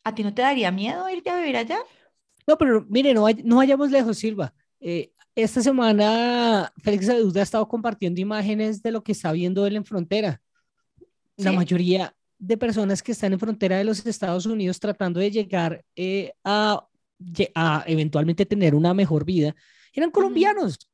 ¿A 0.04 0.14
ti 0.14 0.24
no 0.24 0.34
te 0.34 0.42
daría 0.42 0.72
miedo 0.72 1.10
irte 1.10 1.30
a 1.30 1.38
vivir 1.38 1.58
allá? 1.58 1.80
No, 2.46 2.58
pero 2.58 2.86
mire, 2.90 3.14
no, 3.14 3.26
no 3.44 3.58
vayamos 3.58 3.92
lejos, 3.92 4.18
Silva. 4.18 4.54
Eh, 4.80 5.12
esta 5.36 5.62
semana 5.62 6.74
Félix 6.84 7.10
Aduda 7.10 7.40
ha 7.40 7.44
estado 7.44 7.68
compartiendo 7.68 8.20
imágenes 8.20 8.82
de 8.82 8.92
lo 8.92 9.04
que 9.04 9.14
está 9.14 9.32
viendo 9.32 9.66
él 9.66 9.76
en 9.78 9.86
frontera. 9.86 10.42
La 11.38 11.54
mayoría 11.54 12.14
de 12.38 12.58
personas 12.58 13.02
que 13.02 13.14
están 13.14 13.32
en 13.32 13.40
frontera 13.40 13.78
de 13.78 13.86
los 13.86 14.06
Estados 14.06 14.46
Unidos 14.46 14.80
tratando 14.80 15.22
de 15.22 15.32
llegar 15.32 15.86
eh, 15.96 16.34
a, 16.44 16.89
a, 17.56 17.84
eventualmente 17.88 18.46
tener 18.46 18.76
una 18.76 18.94
mejor 18.94 19.26
vida, 19.26 19.56
eran 19.94 20.12
colombianos. 20.12 20.90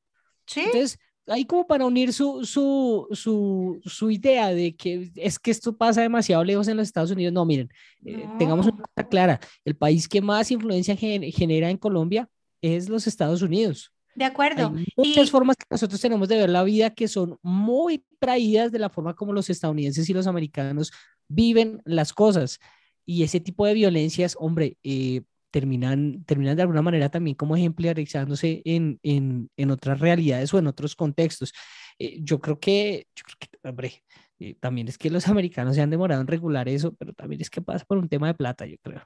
Sí. 0.46 0.62
Entonces, 0.62 1.00
ahí 1.28 1.46
como 1.46 1.66
para 1.66 1.86
unir 1.86 2.14
su, 2.14 2.46
su, 2.46 3.08
su, 3.12 3.82
su, 3.84 4.12
idea 4.12 4.54
de 4.54 4.76
que 4.76 5.12
es 5.16 5.40
que 5.40 5.52
esto 5.52 5.76
pasa 5.76 6.02
demasiado 6.02 6.44
lejos 6.44 6.68
en 6.68 6.78
los 6.78 6.88
Estados 6.88 7.12
Unidos. 7.12 7.34
No, 7.34 7.46
miren, 7.46 7.70
eh, 8.06 8.28
tengamos 8.38 8.68
una 8.68 8.78
cosa 8.78 9.10
clara, 9.10 9.40
el 9.64 9.76
país 9.76 10.08
que 10.08 10.22
más 10.22 10.52
influencia 10.52 10.96
genera 10.96 11.70
en 11.70 11.78
Colombia 11.78 12.30
es 12.62 12.90
los 12.90 13.08
Estados 13.08 13.42
Unidos. 13.42 13.92
De 14.16 14.24
acuerdo. 14.24 14.74
Hay 14.74 14.86
muchas 14.96 15.30
formas 15.30 15.58
que 15.58 15.66
nosotros 15.70 16.00
tenemos 16.00 16.30
de 16.30 16.38
ver 16.38 16.50
la 16.50 16.64
vida 16.64 16.90
que 16.92 17.08
son 17.10 17.38
muy 17.42 18.06
traídas 18.18 18.72
de 18.72 18.80
la 18.80 18.90
forma 18.90 19.14
como 19.14 19.34
los 19.34 19.50
estadounidenses 19.50 20.10
y 20.10 20.14
los 20.14 20.26
americanos 20.26 20.92
viven 21.28 21.82
las 21.84 22.14
cosas. 22.14 22.60
Y 23.06 23.24
ese 23.24 23.42
tipo 23.42 23.66
de 23.66 23.74
violencias, 23.74 24.38
hombre, 24.40 24.78
eh, 24.84 25.22
terminan, 25.56 26.26
terminan 26.26 26.58
de 26.58 26.64
alguna 26.64 26.82
manera 26.82 27.08
también 27.08 27.34
como 27.34 27.56
ejemplarizándose 27.56 28.62
en, 28.66 29.00
en, 29.04 29.50
en 29.56 29.72
otras 29.72 30.02
realidades 30.02 30.54
o 30.54 30.60
en 30.60 30.68
otros 30.68 30.98
contextos. 30.98 31.54
Eh, 31.98 32.18
yo 32.20 32.42
creo 32.42 32.60
que, 32.60 33.08
yo 33.16 33.24
creo 33.24 33.38
que 33.40 33.70
hombre, 33.70 34.04
eh, 34.38 34.56
también 34.60 34.90
es 34.90 34.98
que 34.98 35.10
los 35.10 35.26
americanos 35.30 35.76
se 35.76 35.82
han 35.82 35.90
demorado 35.90 36.20
en 36.20 36.28
regular 36.28 36.68
eso, 36.68 36.94
pero 36.96 37.14
también 37.14 37.40
es 37.40 37.50
que 37.50 37.62
pasa 37.62 37.86
por 37.86 37.98
un 37.98 38.10
tema 38.10 38.28
de 38.28 38.34
plata, 38.34 38.66
yo 38.66 38.76
creo. 38.82 39.02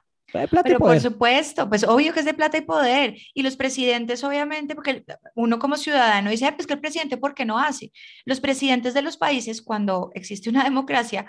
Pero 0.64 0.80
por 0.80 0.98
supuesto, 0.98 1.68
pues 1.68 1.84
obvio 1.84 2.12
que 2.12 2.18
es 2.18 2.26
de 2.26 2.34
plata 2.34 2.58
y 2.58 2.62
poder. 2.62 3.16
Y 3.32 3.44
los 3.44 3.56
presidentes, 3.56 4.24
obviamente, 4.24 4.74
porque 4.74 5.04
uno 5.36 5.60
como 5.60 5.76
ciudadano 5.76 6.30
dice, 6.30 6.50
pues 6.52 6.66
que 6.66 6.74
el 6.74 6.80
presidente, 6.80 7.16
¿por 7.16 7.32
qué 7.32 7.44
no 7.44 7.60
hace? 7.60 7.92
Los 8.24 8.40
presidentes 8.40 8.92
de 8.92 9.02
los 9.02 9.16
países, 9.16 9.62
cuando 9.62 10.10
existe 10.14 10.50
una 10.50 10.64
democracia 10.64 11.26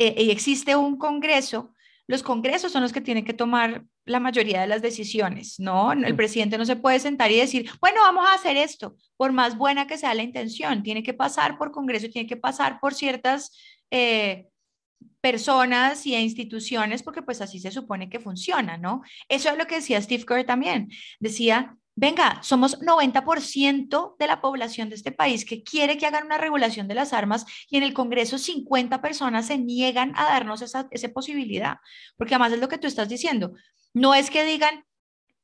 eh, 0.00 0.24
y 0.24 0.30
existe 0.30 0.74
un 0.74 0.98
congreso, 0.98 1.72
los 2.10 2.24
congresos 2.24 2.72
son 2.72 2.82
los 2.82 2.92
que 2.92 3.00
tienen 3.00 3.24
que 3.24 3.32
tomar 3.32 3.84
la 4.04 4.18
mayoría 4.18 4.60
de 4.60 4.66
las 4.66 4.82
decisiones, 4.82 5.60
¿no? 5.60 5.92
El 5.92 6.16
presidente 6.16 6.58
no 6.58 6.64
se 6.64 6.74
puede 6.74 6.98
sentar 6.98 7.30
y 7.30 7.36
decir, 7.36 7.70
bueno, 7.80 8.00
vamos 8.00 8.26
a 8.26 8.34
hacer 8.34 8.56
esto, 8.56 8.96
por 9.16 9.30
más 9.30 9.56
buena 9.56 9.86
que 9.86 9.96
sea 9.96 10.12
la 10.14 10.24
intención, 10.24 10.82
tiene 10.82 11.04
que 11.04 11.14
pasar 11.14 11.56
por 11.56 11.70
congreso, 11.70 12.08
tiene 12.08 12.28
que 12.28 12.36
pasar 12.36 12.80
por 12.80 12.94
ciertas 12.94 13.56
eh, 13.92 14.48
personas 15.20 16.04
y 16.04 16.16
instituciones, 16.16 17.04
porque 17.04 17.22
pues 17.22 17.40
así 17.40 17.60
se 17.60 17.70
supone 17.70 18.10
que 18.10 18.18
funciona, 18.18 18.76
¿no? 18.76 19.02
Eso 19.28 19.48
es 19.50 19.56
lo 19.56 19.68
que 19.68 19.76
decía 19.76 20.02
Steve 20.02 20.24
Kerr 20.26 20.44
también. 20.44 20.90
Decía, 21.20 21.76
venga, 22.00 22.42
somos 22.42 22.80
90% 22.80 24.16
de 24.18 24.26
la 24.26 24.40
población 24.40 24.88
de 24.88 24.94
este 24.94 25.12
país 25.12 25.44
que 25.44 25.62
quiere 25.62 25.98
que 25.98 26.06
hagan 26.06 26.24
una 26.24 26.38
regulación 26.38 26.88
de 26.88 26.94
las 26.94 27.12
armas 27.12 27.44
y 27.68 27.76
en 27.76 27.82
el 27.82 27.92
Congreso 27.92 28.38
50 28.38 29.02
personas 29.02 29.48
se 29.48 29.58
niegan 29.58 30.14
a 30.16 30.24
darnos 30.24 30.62
esa, 30.62 30.88
posibilidad, 31.12 31.76
porque 32.16 32.34
además 32.34 32.52
es 32.52 32.58
lo 32.58 32.68
que 32.68 32.78
tú 32.78 32.86
estás 32.86 33.10
diciendo. 33.10 33.52
No 33.92 34.14
es 34.14 34.30
que 34.30 34.44
digan, 34.44 34.86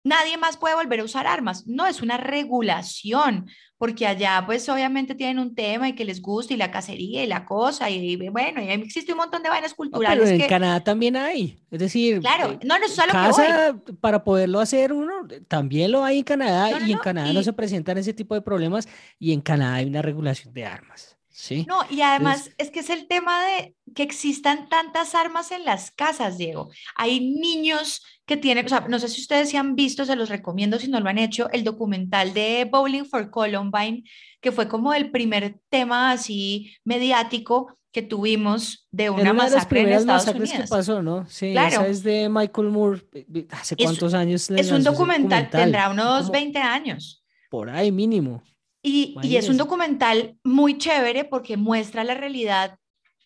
nadie 0.03 0.39
más 0.39 0.57
puede 0.57 0.77
volver 0.77 1.01
a 1.01 1.05
usar 1.05 1.27
armas. 1.27 1.67
No, 1.67 1.87
es 1.87 2.01
una 2.01 2.17
regulación, 2.17 3.51
porque 3.79 4.07
allá 4.07 4.43
pues 4.47 4.69
obviamente 4.69 5.15
tienen 5.15 5.39
un 5.39 5.55
tema 5.55 5.89
y 5.89 5.95
que 5.95 6.05
les 6.05 6.23
gusta 6.23 6.55
y 6.55 6.57
la 6.57 6.71
cacería 6.71 7.23
y 7.23 7.27
la 7.27 7.45
cosa 7.45 7.91
y, 7.91 8.17
bueno, 8.29 8.63
y 8.63 8.69
existe 8.71 9.13
un 9.13 9.19
montón 9.19 9.43
de 9.43 9.49
vainas 9.49 9.75
culturales. 9.75 10.31
pero 10.31 10.43
en 10.43 10.49
Canadá 10.49 10.83
también 10.83 11.17
hay, 11.17 11.59
es 11.71 11.79
decir, 11.79 12.21
claro, 12.21 12.53
eh, 12.53 12.59
no, 12.65 12.79
no 12.79 12.87
es 12.87 12.95
solo 12.95 13.13
casa, 13.13 13.77
para 14.01 14.25
poderlo 14.25 14.61
hacer 14.61 14.93
uno, 14.93 15.27
también 15.49 15.93
lo 15.93 16.05
hay 16.05 16.19
en 16.19 16.25
Canadá 16.25 16.79
y 16.81 16.93
en 16.93 16.99
Canadá 16.99 17.33
no 17.33 17.43
se 17.43 17.53
presentan 17.53 17.99
ese 17.99 18.15
tipo 18.15 18.35
de 18.35 18.41
problemas 18.41 18.89
y 19.19 19.33
en 19.33 19.41
Canadá 19.41 19.77
hay 19.77 19.87
una 19.87 20.03
regulación 20.03 20.55
de 20.55 20.65
armas. 20.65 21.17
Sí. 21.29 21.67
No, 21.69 21.81
y 21.91 22.01
además 22.01 22.51
es 22.57 22.71
que 22.71 22.81
es 22.81 22.89
el 22.89 23.07
tema 23.09 23.45
de 23.45 23.77
que 23.95 24.03
existan 24.03 24.71
tantas 24.71 25.15
armas 25.15 25.53
en 25.53 25.67
las 25.67 25.91
casas, 25.91 26.39
Diego. 26.39 26.71
Hay 26.95 27.21
niños 27.21 28.03
que 28.27 28.37
tienen, 28.37 28.67
o 28.67 28.69
sea, 28.69 28.87
no 28.89 28.99
sé 28.99 29.09
si 29.09 29.21
ustedes 29.21 29.51
se 29.51 29.57
han 29.57 29.77
visto, 29.77 30.05
se 30.05 30.17
los 30.17 30.29
recomiendo 30.29 30.79
si 30.79 30.89
no 30.89 31.01
lo 31.01 31.09
han 31.09 31.19
hecho, 31.19 31.49
el 31.53 31.65
documental 31.65 32.35
de 32.35 32.69
Bowling 32.71 33.05
for 33.05 33.31
Columbine, 33.31 34.03
que 34.41 34.53
fue 34.53 34.69
como 34.69 34.93
el 34.93 35.11
primer 35.11 35.59
tema 35.69 36.11
así 36.11 36.75
mediático 36.85 37.79
que 37.93 38.03
tuvimos 38.03 38.87
de 38.91 39.09
una, 39.09 39.33
masacre 39.33 39.81
en 39.81 39.89
Estados 39.89 40.27
Unidos. 40.29 40.53
que 40.53 40.69
pasó, 40.69 41.03
¿no? 41.03 41.27
Sí, 41.29 41.53
claro. 41.53 41.69
esa 41.69 41.87
es 41.87 42.03
de 42.03 42.29
Michael 42.29 42.69
Moore. 42.69 43.03
¿Hace 43.51 43.75
cuántos 43.77 44.13
años? 44.13 44.51
Es 44.51 44.71
un 44.71 44.83
documental, 44.83 45.49
tendrá 45.49 45.89
unos 45.89 46.31
20 46.31 46.59
años. 46.59 47.25
Por 47.49 47.71
ahí 47.71 47.91
mínimo. 47.91 48.43
Y, 48.83 49.37
es 49.37 49.49
un 49.49 49.57
documental 49.57 50.37
muy 50.45 50.79
chévere 50.79 51.25
porque 51.25 51.57
muestra 51.57 52.05
la 52.05 52.15
realidad 52.15 52.79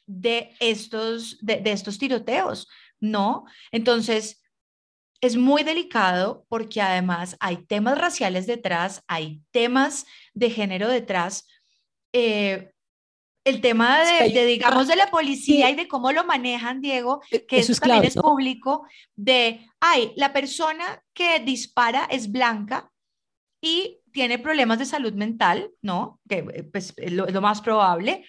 de 0.06 0.54
estos, 0.60 1.36
de, 1.40 1.60
estos 1.66 1.98
tiroteos, 1.98 2.68
¿no? 2.98 3.44
Entonces, 3.70 4.39
es 5.20 5.36
muy 5.36 5.62
delicado 5.62 6.44
porque 6.48 6.80
además 6.80 7.36
hay 7.40 7.58
temas 7.64 7.98
raciales 7.98 8.46
detrás, 8.46 9.02
hay 9.06 9.42
temas 9.50 10.06
de 10.34 10.50
género 10.50 10.88
detrás. 10.88 11.46
Eh, 12.12 12.72
el 13.44 13.60
tema 13.60 14.00
de, 14.04 14.44
digamos, 14.44 14.86
de 14.86 14.96
la 14.96 15.10
policía 15.10 15.70
y 15.70 15.74
de 15.74 15.88
cómo 15.88 16.12
lo 16.12 16.24
manejan, 16.24 16.80
Diego, 16.80 17.22
e, 17.30 17.46
que 17.46 17.58
eso, 17.58 17.74
también 17.74 18.04
es 18.04 18.14
público, 18.14 18.86
de, 19.16 19.66
ay, 19.80 20.12
la 20.16 20.32
persona 20.32 21.02
que 21.14 21.40
dispara 21.40 22.06
es 22.10 22.30
blanca 22.30 22.90
y 23.62 24.00
tiene 24.12 24.38
problemas 24.38 24.78
de 24.78 24.84
salud 24.84 25.12
mental, 25.14 25.70
¿no? 25.82 26.20
Que 26.28 26.38
eh, 26.52 26.64
pues, 26.64 26.92
es 26.96 27.12
lo, 27.12 27.26
más 27.40 27.60
probable. 27.60 28.26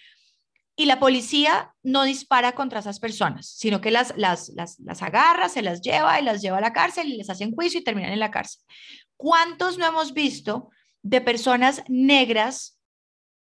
Y 0.74 0.86
la 0.86 0.98
policía 0.98 1.74
no 1.82 2.04
dispara 2.04 2.52
contra 2.52 2.80
esas 2.80 2.98
personas, 2.98 3.46
sino 3.46 3.80
que 3.80 3.90
las, 3.90 4.14
las, 4.16 4.48
las, 4.50 4.78
las 4.80 5.02
agarra, 5.02 5.48
se 5.48 5.60
las 5.60 5.82
lleva 5.82 6.18
y 6.18 6.24
las 6.24 6.40
lleva 6.40 6.58
a 6.58 6.62
la 6.62 6.72
cárcel 6.72 7.08
y 7.08 7.18
les 7.18 7.28
hacen 7.28 7.54
juicio 7.54 7.80
y 7.80 7.84
terminan 7.84 8.12
en 8.12 8.20
la 8.20 8.30
cárcel. 8.30 8.62
¿Cuántos 9.16 9.76
no 9.76 9.86
hemos 9.86 10.14
visto 10.14 10.70
de 11.02 11.20
personas 11.20 11.82
negras 11.88 12.78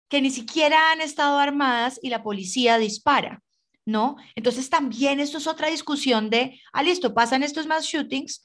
que 0.10 0.22
ni 0.22 0.32
siquiera 0.32 0.92
han 0.92 1.02
estado 1.02 1.38
armadas 1.38 2.00
y 2.02 2.10
la 2.10 2.24
policía 2.24 2.78
dispara? 2.80 3.44
¿No? 3.86 4.18
Entonces 4.36 4.70
también 4.70 5.20
esto 5.20 5.38
es 5.38 5.48
otra 5.48 5.70
discusión 5.70 6.30
de, 6.30 6.60
ah, 6.74 6.84
listo, 6.84 7.14
pasan 7.14 7.44
estos 7.44 7.66
más 7.66 7.86
shootings, 7.86 8.44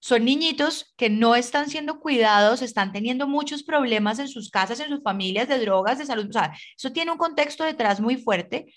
son 0.00 0.24
niñitos 0.24 0.94
que 0.96 1.10
no 1.10 1.34
están 1.34 1.68
siendo 1.68 2.00
cuidados, 2.00 2.62
están 2.62 2.92
teniendo 2.92 3.26
muchos 3.26 3.62
problemas 3.62 4.18
en 4.18 4.28
sus 4.28 4.50
casas, 4.50 4.80
en 4.80 4.88
sus 4.88 5.02
familias, 5.02 5.48
de 5.48 5.58
drogas, 5.58 5.98
de 5.98 6.06
salud. 6.06 6.28
O 6.28 6.32
sea, 6.32 6.56
eso 6.76 6.92
tiene 6.92 7.10
un 7.10 7.18
contexto 7.18 7.64
detrás 7.64 8.00
muy 8.00 8.16
fuerte 8.16 8.72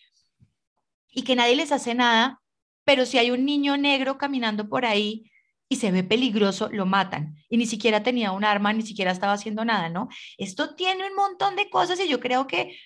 y 1.12 1.24
que 1.24 1.36
nadie 1.36 1.56
les 1.56 1.72
hace 1.72 1.94
nada, 1.94 2.42
pero 2.84 3.06
si 3.06 3.18
hay 3.18 3.32
un 3.32 3.46
niño 3.46 3.78
negro 3.78 4.18
caminando 4.18 4.68
por 4.68 4.86
ahí 4.86 5.32
y 5.70 5.78
se 5.78 5.92
ve 5.92 6.04
peligroso, 6.04 6.70
lo 6.72 6.86
matan. 6.86 7.36
Y 7.50 7.58
ni 7.58 7.66
siquiera 7.66 8.04
tenía 8.04 8.32
un 8.32 8.44
arma, 8.44 8.74
ni 8.74 8.82
siquiera 8.82 9.12
estaba 9.12 9.34
haciendo 9.34 9.64
nada, 9.64 9.90
¿no? 9.90 10.10
Esto 10.38 10.76
tiene 10.76 11.08
un 11.08 11.16
montón 11.16 11.56
de 11.56 11.70
cosas 11.70 12.00
y 12.00 12.10
yo 12.10 12.20
creo 12.20 12.48
que 12.48 12.78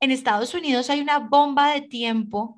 en 0.00 0.10
Estados 0.10 0.52
Unidos 0.54 0.90
hay 0.90 1.00
una 1.00 1.18
bomba 1.18 1.72
de 1.72 1.82
tiempo 1.82 2.56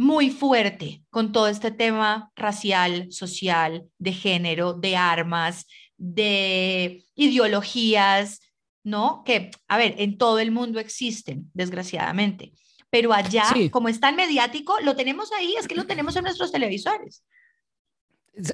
muy 0.00 0.30
fuerte 0.30 1.02
con 1.10 1.30
todo 1.30 1.46
este 1.48 1.70
tema 1.70 2.32
racial, 2.34 3.12
social, 3.12 3.84
de 3.98 4.14
género, 4.14 4.72
de 4.72 4.96
armas, 4.96 5.66
de 5.98 7.04
ideologías, 7.14 8.40
¿no? 8.82 9.22
Que, 9.26 9.50
a 9.68 9.76
ver, 9.76 9.96
en 9.98 10.16
todo 10.16 10.38
el 10.38 10.52
mundo 10.52 10.80
existen, 10.80 11.50
desgraciadamente. 11.52 12.54
Pero 12.88 13.12
allá, 13.12 13.44
como 13.70 13.90
es 13.90 14.00
tan 14.00 14.16
mediático, 14.16 14.80
lo 14.80 14.96
tenemos 14.96 15.32
ahí, 15.32 15.54
es 15.58 15.68
que 15.68 15.74
lo 15.74 15.84
tenemos 15.84 16.16
en 16.16 16.24
nuestros 16.24 16.50
televisores. 16.50 17.22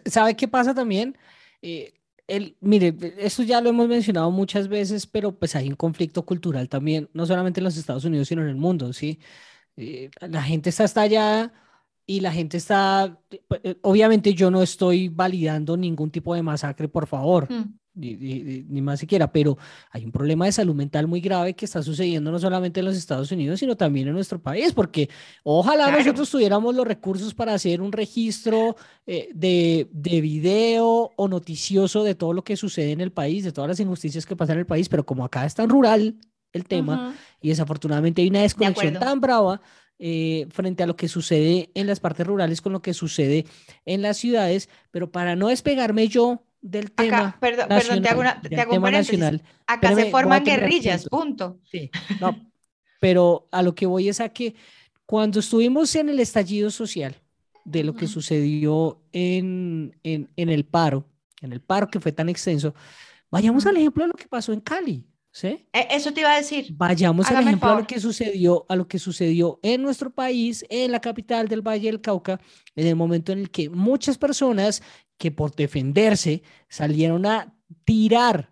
¿Sabe 0.05 0.35
qué 0.35 0.49
pasa 0.49 0.75
también? 0.75 1.17
Eh, 1.63 1.95
el, 2.27 2.57
mire, 2.61 2.93
esto 3.19 3.45
ya 3.45 3.61
lo 3.61 3.71
hemos 3.71 3.87
mencionado 3.87 4.33
muchas 4.33 4.67
veces, 4.67 5.07
pero 5.07 5.31
pues 5.31 5.55
hay 5.55 5.69
un 5.69 5.77
conflicto 5.77 6.27
cultural 6.27 6.69
también, 6.69 7.09
no 7.13 7.25
solamente 7.25 7.61
en 7.61 7.65
los 7.65 7.77
Estados 7.77 8.05
Unidos, 8.05 8.27
sino 8.27 8.43
en 8.43 8.49
el 8.49 8.57
mundo, 8.57 8.93
¿sí? 8.93 9.21
Eh, 9.77 10.11
la 10.21 10.43
gente 10.43 10.71
está 10.71 10.85
estallada 10.85 11.53
y 12.07 12.21
la 12.21 12.33
gente 12.33 12.57
está, 12.57 13.19
eh, 13.63 13.77
obviamente 13.83 14.35
yo 14.35 14.51
no 14.51 14.63
estoy 14.63 15.09
validando 15.09 15.77
ningún 15.77 16.11
tipo 16.11 16.35
de 16.35 16.43
masacre, 16.43 16.89
por 16.89 17.07
favor. 17.07 17.51
Mm 17.51 17.75
ni, 17.97 18.83
más 18.83 19.01
siquiera, 19.01 19.33
pero 19.33 19.57
hay 19.91 20.05
un 20.05 20.13
problema 20.13 20.45
de 20.45 20.53
salud 20.53 20.75
mental 20.75 21.07
muy 21.07 21.21
grave 21.21 21.55
que 21.55 21.65
está 21.65 21.83
sucediendo 21.83 22.31
no 22.31 22.39
solamente 22.39 22.81
en 22.81 22.87
los 22.87 22.97
Estados 22.97 23.33
Unidos, 23.33 23.59
sino 23.61 23.77
también 23.77 24.09
en 24.09 24.15
nuestro 24.15 24.41
país, 24.41 24.73
porque 24.73 25.09
ojalá 25.43 25.91
nosotros 25.91 26.31
tuviéramos 26.31 26.75
los 26.75 26.87
recursos 26.87 27.35
para 27.35 27.55
hacer 27.55 27.81
un 27.81 27.93
registro 27.93 28.77
eh, 29.07 29.31
de, 29.35 29.89
de, 29.93 30.21
video 30.21 31.11
o 31.17 31.29
noticioso 31.29 32.05
de 32.05 32.15
todo 32.15 32.33
lo 32.33 32.45
que 32.45 32.57
sucede 32.57 32.93
en 32.93 33.01
el 33.01 33.13
país, 33.13 33.45
de 33.45 33.53
todas 33.53 33.69
las 33.69 33.81
injusticias 33.81 34.27
que 34.27 34.37
pasan 34.37 34.55
en 34.55 34.61
el 34.61 34.67
país, 34.67 34.89
pero 34.89 35.07
como 35.07 35.25
acá 35.25 35.47
es 35.47 35.55
tan 35.55 35.69
rural 35.69 36.17
el 36.53 36.65
tema 36.65 37.15
y 37.47 37.51
desafortunadamente 37.51 38.23
hay 38.23 38.29
una 38.29 38.43
desconexión 38.43 38.95
tan 38.95 39.21
brava. 39.21 39.61
Eh, 39.99 40.47
frente 40.51 40.83
a 40.83 40.87
lo 40.87 40.95
que 40.95 41.09
sucede 41.09 41.71
en 41.73 41.87
las 41.87 42.01
partes 42.01 42.27
rurales 42.27 42.61
con 42.61 42.75
lo 42.75 42.83
que 42.83 42.93
sucede 42.93 43.47
en 43.87 44.03
las 44.03 44.19
ciudades, 44.19 44.69
pero 44.91 45.11
para 45.11 45.37
no 45.37 45.49
despegarme 45.49 46.07
yo 46.09 46.45
del 46.61 46.93
tema. 46.93 47.39
perdón, 47.41 47.69
te 48.03 48.09
hago, 48.11 48.21
una, 48.21 48.39
te 48.43 48.61
hago 48.61 48.75
un 48.75 48.83
Nacional. 48.83 49.43
Acá 49.67 49.95
se 49.95 50.11
forman 50.11 50.45
guerrillas, 50.45 51.09
punto. 51.09 51.61
Sí, 51.65 51.91
no, 52.21 52.37
pero 53.01 53.49
a 53.51 53.63
lo 53.63 53.75
que 53.75 53.87
voy 53.87 54.11
es 54.11 54.21
a 54.21 54.29
que 54.29 54.55
cuando 55.07 55.41
estuvimos 55.41 55.95
en 55.95 56.11
el 56.11 56.21
estallido 56.21 56.69
social 56.71 57.17
de 57.65 57.83
lo 57.83 57.95
que 57.95 58.07
sucedió 58.07 59.01
en, 59.13 59.97
en, 60.03 60.29
en, 60.37 60.49
el 60.51 60.67
paro, 60.67 61.07
en 61.41 61.55
el 61.55 61.63
paro 61.63 61.89
que 61.89 62.01
fue 62.01 62.13
tan 62.13 62.29
extenso, 62.29 62.75
vayamos 63.31 63.65
al 63.65 63.79
ejemplo 63.79 64.05
de 64.05 64.09
lo 64.09 64.15
que 64.15 64.29
pasó 64.29 64.53
en 64.53 64.61
Cali. 64.61 65.07
¿Sí? 65.37 65.69
E, 65.71 65.89
eso 65.91 66.15
te 66.15 66.21
iba 66.21 66.33
a 66.33 66.37
decir. 66.37 66.69
Vayamos 66.73 67.31
al 67.31 67.43
ejemplo 67.43 67.69
a 67.69 67.81
lo 67.81 67.87
que 67.87 68.01
sucedió, 68.01 68.65
a 68.71 68.75
lo 68.75 68.89
que 68.89 68.99
sucedió 68.99 69.61
en 69.63 69.83
nuestro 69.83 70.09
país, 70.09 70.65
en 70.71 70.91
la 70.91 70.99
capital 70.99 71.47
del 71.47 71.61
Valle 71.61 71.91
del 71.91 72.01
Cauca, 72.01 72.41
en 72.75 72.87
el 72.87 72.97
momento 72.97 73.33
en 73.33 73.41
el 73.41 73.51
que 73.51 73.69
muchas 73.69 74.17
personas 74.17 74.83
que 75.19 75.31
por 75.31 75.55
defenderse 75.55 76.43
salieron 76.71 77.27
a 77.27 77.55
tirar, 77.85 78.51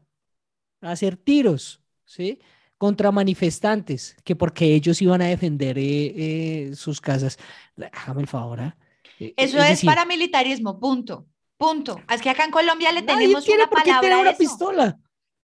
a 0.83 0.91
hacer 0.91 1.17
tiros, 1.17 1.81
¿sí? 2.05 2.39
Contra 2.77 3.11
manifestantes, 3.11 4.15
que 4.23 4.37
porque 4.37 4.67
ellos 4.75 5.01
iban 5.01 5.23
a 5.23 5.29
defender 5.29 5.79
eh, 5.79 5.85
eh, 5.87 6.75
sus 6.75 7.01
casas. 7.01 7.39
Déjame 7.77 8.21
el 8.21 8.29
favor. 8.29 8.61
¿ah? 8.61 8.77
Eh, 9.21 9.33
eso 9.39 9.59
es, 9.63 9.83
paramilitarismo, 9.83 10.79
punto. 10.79 11.27
Punto. 11.57 11.99
Es 12.13 12.21
que 12.21 12.29
acá 12.29 12.45
en 12.45 12.51
Colombia 12.51 12.93
le 12.93 13.01
tenemos 13.01 13.49
una 13.49 13.71
palabra. 13.71 14.19
una 14.19 14.35
pistola. 14.35 14.99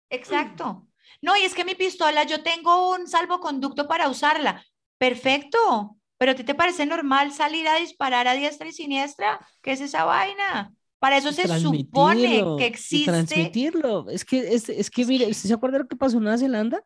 Exacto. 0.10 0.90
No, 1.22 1.38
y 1.38 1.42
es 1.42 1.54
que 1.54 1.66
mi 1.66 1.76
pistola, 1.76 2.24
yo 2.24 2.42
tengo 2.44 2.92
un 2.94 3.08
salvoconducto 3.08 3.88
para 3.88 4.10
usarla. 4.10 4.66
Perfecto. 4.98 5.98
Pero 6.18 6.34
¿a 6.34 6.36
ti 6.36 6.44
te 6.44 6.54
parece 6.54 6.86
normal 6.86 7.32
salir 7.32 7.68
a 7.68 7.78
disparar 7.78 8.28
a 8.28 8.34
diestra 8.34 8.68
y 8.68 8.74
siniestra? 8.74 9.40
¿Qué 9.62 9.72
es 9.72 9.82
esa 9.82 10.04
vaina? 10.06 10.74
Para 11.00 11.18
eso 11.18 11.32
se 11.32 11.48
supone 11.60 12.44
que 12.60 12.66
existe. 12.68 13.12
transmitirlo. 13.12 14.08
Es 14.10 14.24
que, 14.24 14.54
es, 14.54 14.70
es 14.70 14.92
que, 14.92 15.04
mire, 15.04 15.26
¿usted 15.28 15.48
se 15.48 15.54
acuerda 15.54 15.78
de 15.78 15.84
lo 15.84 15.90
que 15.90 15.96
pasó 15.96 16.18
en 16.18 16.24
Nueva 16.24 16.38
Zelanda? 16.38 16.84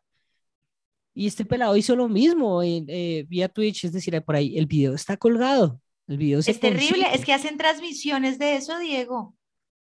Y 1.12 1.26
este 1.26 1.44
pelado 1.44 1.76
hizo 1.76 1.94
lo 1.96 2.08
mismo 2.08 2.62
en, 2.62 2.86
eh, 2.88 3.26
vía 3.28 3.48
Twitch, 3.48 3.84
es 3.84 3.92
decir, 3.92 4.18
por 4.22 4.36
ahí 4.36 4.56
el 4.56 4.66
video 4.66 4.94
está 4.94 5.16
colgado. 5.16 5.80
El 6.06 6.18
video 6.18 6.38
es 6.38 6.60
terrible, 6.60 7.06
es 7.12 7.24
que 7.24 7.32
hacen 7.32 7.58
transmisiones 7.58 8.38
de 8.38 8.56
eso, 8.56 8.78
Diego. 8.78 9.34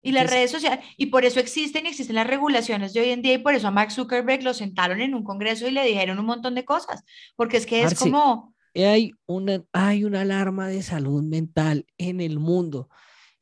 Y 0.00 0.12
las 0.12 0.30
redes 0.30 0.50
sociales, 0.52 0.84
y 0.96 1.06
por 1.06 1.24
eso 1.24 1.40
existen 1.40 1.86
y 1.86 1.88
existen 1.88 2.14
las 2.14 2.26
regulaciones 2.26 2.92
de 2.92 3.00
hoy 3.00 3.10
en 3.10 3.20
día, 3.20 3.34
y 3.34 3.38
por 3.38 3.54
eso 3.54 3.66
a 3.66 3.72
Mark 3.72 3.90
Zuckerberg 3.90 4.42
lo 4.44 4.54
sentaron 4.54 5.00
en 5.00 5.14
un 5.14 5.24
congreso 5.24 5.66
y 5.66 5.72
le 5.72 5.84
dijeron 5.84 6.18
un 6.18 6.26
montón 6.26 6.54
de 6.54 6.64
cosas, 6.64 7.02
porque 7.36 7.56
es 7.56 7.66
que 7.66 7.82
es 7.82 7.98
como... 7.98 8.54
Hay 8.74 9.12
una, 9.26 9.64
hay 9.72 10.04
una 10.04 10.20
alarma 10.20 10.68
de 10.68 10.82
salud 10.82 11.22
mental 11.24 11.84
en 11.96 12.20
el 12.20 12.38
mundo. 12.38 12.88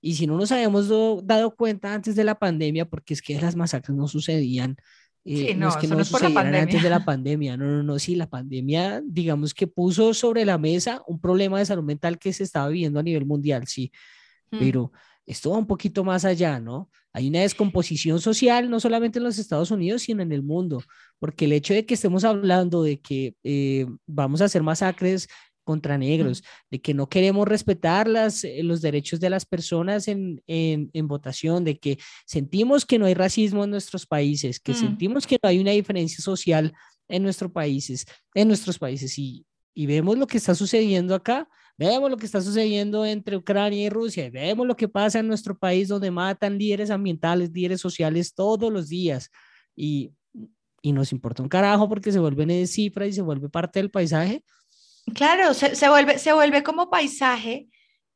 Y 0.00 0.14
si 0.14 0.26
no 0.26 0.36
nos 0.36 0.50
habíamos 0.50 0.88
dado 1.26 1.54
cuenta 1.54 1.92
antes 1.92 2.16
de 2.16 2.24
la 2.24 2.38
pandemia, 2.38 2.88
porque 2.88 3.12
es 3.12 3.20
que 3.20 3.38
las 3.38 3.54
masacres 3.54 3.94
no 3.94 4.08
sucedían, 4.08 4.76
eh, 5.28 5.56
no, 5.56 5.68
es 5.68 5.76
que 5.76 5.88
no, 5.88 6.02
sucedieran 6.04 6.54
antes 6.54 6.80
de 6.80 6.88
la 6.88 7.00
pandemia, 7.04 7.56
no, 7.56 7.66
no, 7.66 7.82
no, 7.82 7.98
sí, 7.98 8.14
la 8.14 8.30
pandemia, 8.30 9.02
digamos 9.04 9.52
que 9.52 9.66
puso 9.66 10.14
sobre 10.14 10.44
la 10.44 10.56
mesa 10.56 11.02
un 11.08 11.20
problema 11.20 11.58
de 11.58 11.66
salud 11.66 11.82
mental 11.82 12.18
que 12.18 12.32
se 12.32 12.44
estaba 12.44 12.68
viviendo 12.68 13.00
a 13.00 13.02
nivel 13.02 13.26
mundial, 13.26 13.66
sí, 13.66 13.90
mm. 14.52 14.58
pero 14.60 14.92
esto 15.26 15.50
va 15.50 15.58
un 15.58 15.66
poquito 15.66 16.04
más 16.04 16.24
allá, 16.24 16.60
¿no? 16.60 16.88
Hay 17.12 17.28
una 17.28 17.40
descomposición 17.40 18.20
social, 18.20 18.70
no 18.70 18.78
solamente 18.78 19.18
en 19.18 19.24
los 19.24 19.38
Estados 19.38 19.70
Unidos, 19.70 20.02
sino 20.02 20.22
en 20.22 20.32
el 20.32 20.42
mundo, 20.42 20.82
porque 21.18 21.46
el 21.46 21.52
hecho 21.52 21.74
de 21.74 21.84
que 21.84 21.94
estemos 21.94 22.24
hablando 22.24 22.82
de 22.82 23.00
que 23.00 23.34
eh, 23.42 23.86
vamos 24.06 24.40
a 24.40 24.44
hacer 24.44 24.62
masacres 24.62 25.28
contra 25.64 25.98
negros, 25.98 26.44
de 26.70 26.80
que 26.80 26.94
no 26.94 27.08
queremos 27.08 27.48
respetar 27.48 28.06
las, 28.06 28.44
eh, 28.44 28.62
los 28.62 28.80
derechos 28.82 29.18
de 29.18 29.30
las 29.30 29.44
personas 29.44 30.06
en, 30.06 30.40
en, 30.46 31.08
votación, 31.08 31.64
de 31.64 31.78
que 31.78 31.98
sentimos 32.24 32.86
que 32.86 33.00
no 33.00 33.06
hay 33.06 33.14
racismo 33.14 33.64
en 33.64 33.70
nuestros 33.70 34.06
países, 34.06 34.60
que 34.60 34.72
mm. 34.72 34.76
sentimos 34.76 35.26
que 35.26 35.38
no 35.42 35.48
hay 35.48 35.58
una 35.58 35.72
diferencia 35.72 36.22
social 36.22 36.72
en 37.08 37.24
nuestros 37.24 37.50
países, 37.50 38.06
en 38.34 38.46
nuestros 38.46 38.78
países 38.78 39.18
y, 39.18 39.44
y 39.74 39.86
vemos 39.86 40.16
lo 40.16 40.28
que 40.28 40.36
está 40.36 40.54
sucediendo 40.54 41.16
acá, 41.16 41.48
vemos 41.76 42.10
lo 42.10 42.16
que 42.16 42.26
está 42.26 42.40
sucediendo 42.40 43.04
entre 43.04 43.36
Ucrania 43.36 43.84
y 43.84 43.88
Rusia, 43.88 44.30
vemos 44.30 44.66
lo 44.66 44.76
que 44.76 44.88
pasa 44.88 45.18
en 45.18 45.28
nuestro 45.28 45.58
país 45.58 45.88
donde 45.88 46.10
matan 46.10 46.58
líderes 46.58 46.90
ambientales, 46.90 47.50
líderes 47.52 47.80
sociales 47.80 48.34
todos 48.34 48.72
los 48.72 48.88
días 48.88 49.30
y, 49.74 50.12
y 50.82 50.92
nos 50.92 51.12
importa 51.12 51.42
un 51.42 51.48
carajo 51.48 51.88
porque 51.88 52.12
se 52.12 52.18
vuelven 52.18 52.48
de 52.48 52.66
cifra 52.66 53.06
y 53.06 53.12
se 53.12 53.22
vuelve 53.22 53.48
parte 53.48 53.78
del 53.78 53.90
paisaje 53.90 54.42
Claro, 55.14 55.54
se, 55.54 55.88
vuelve, 55.88 56.18
se 56.18 56.32
vuelve 56.32 56.62
como 56.62 56.90
paisaje 56.90 57.68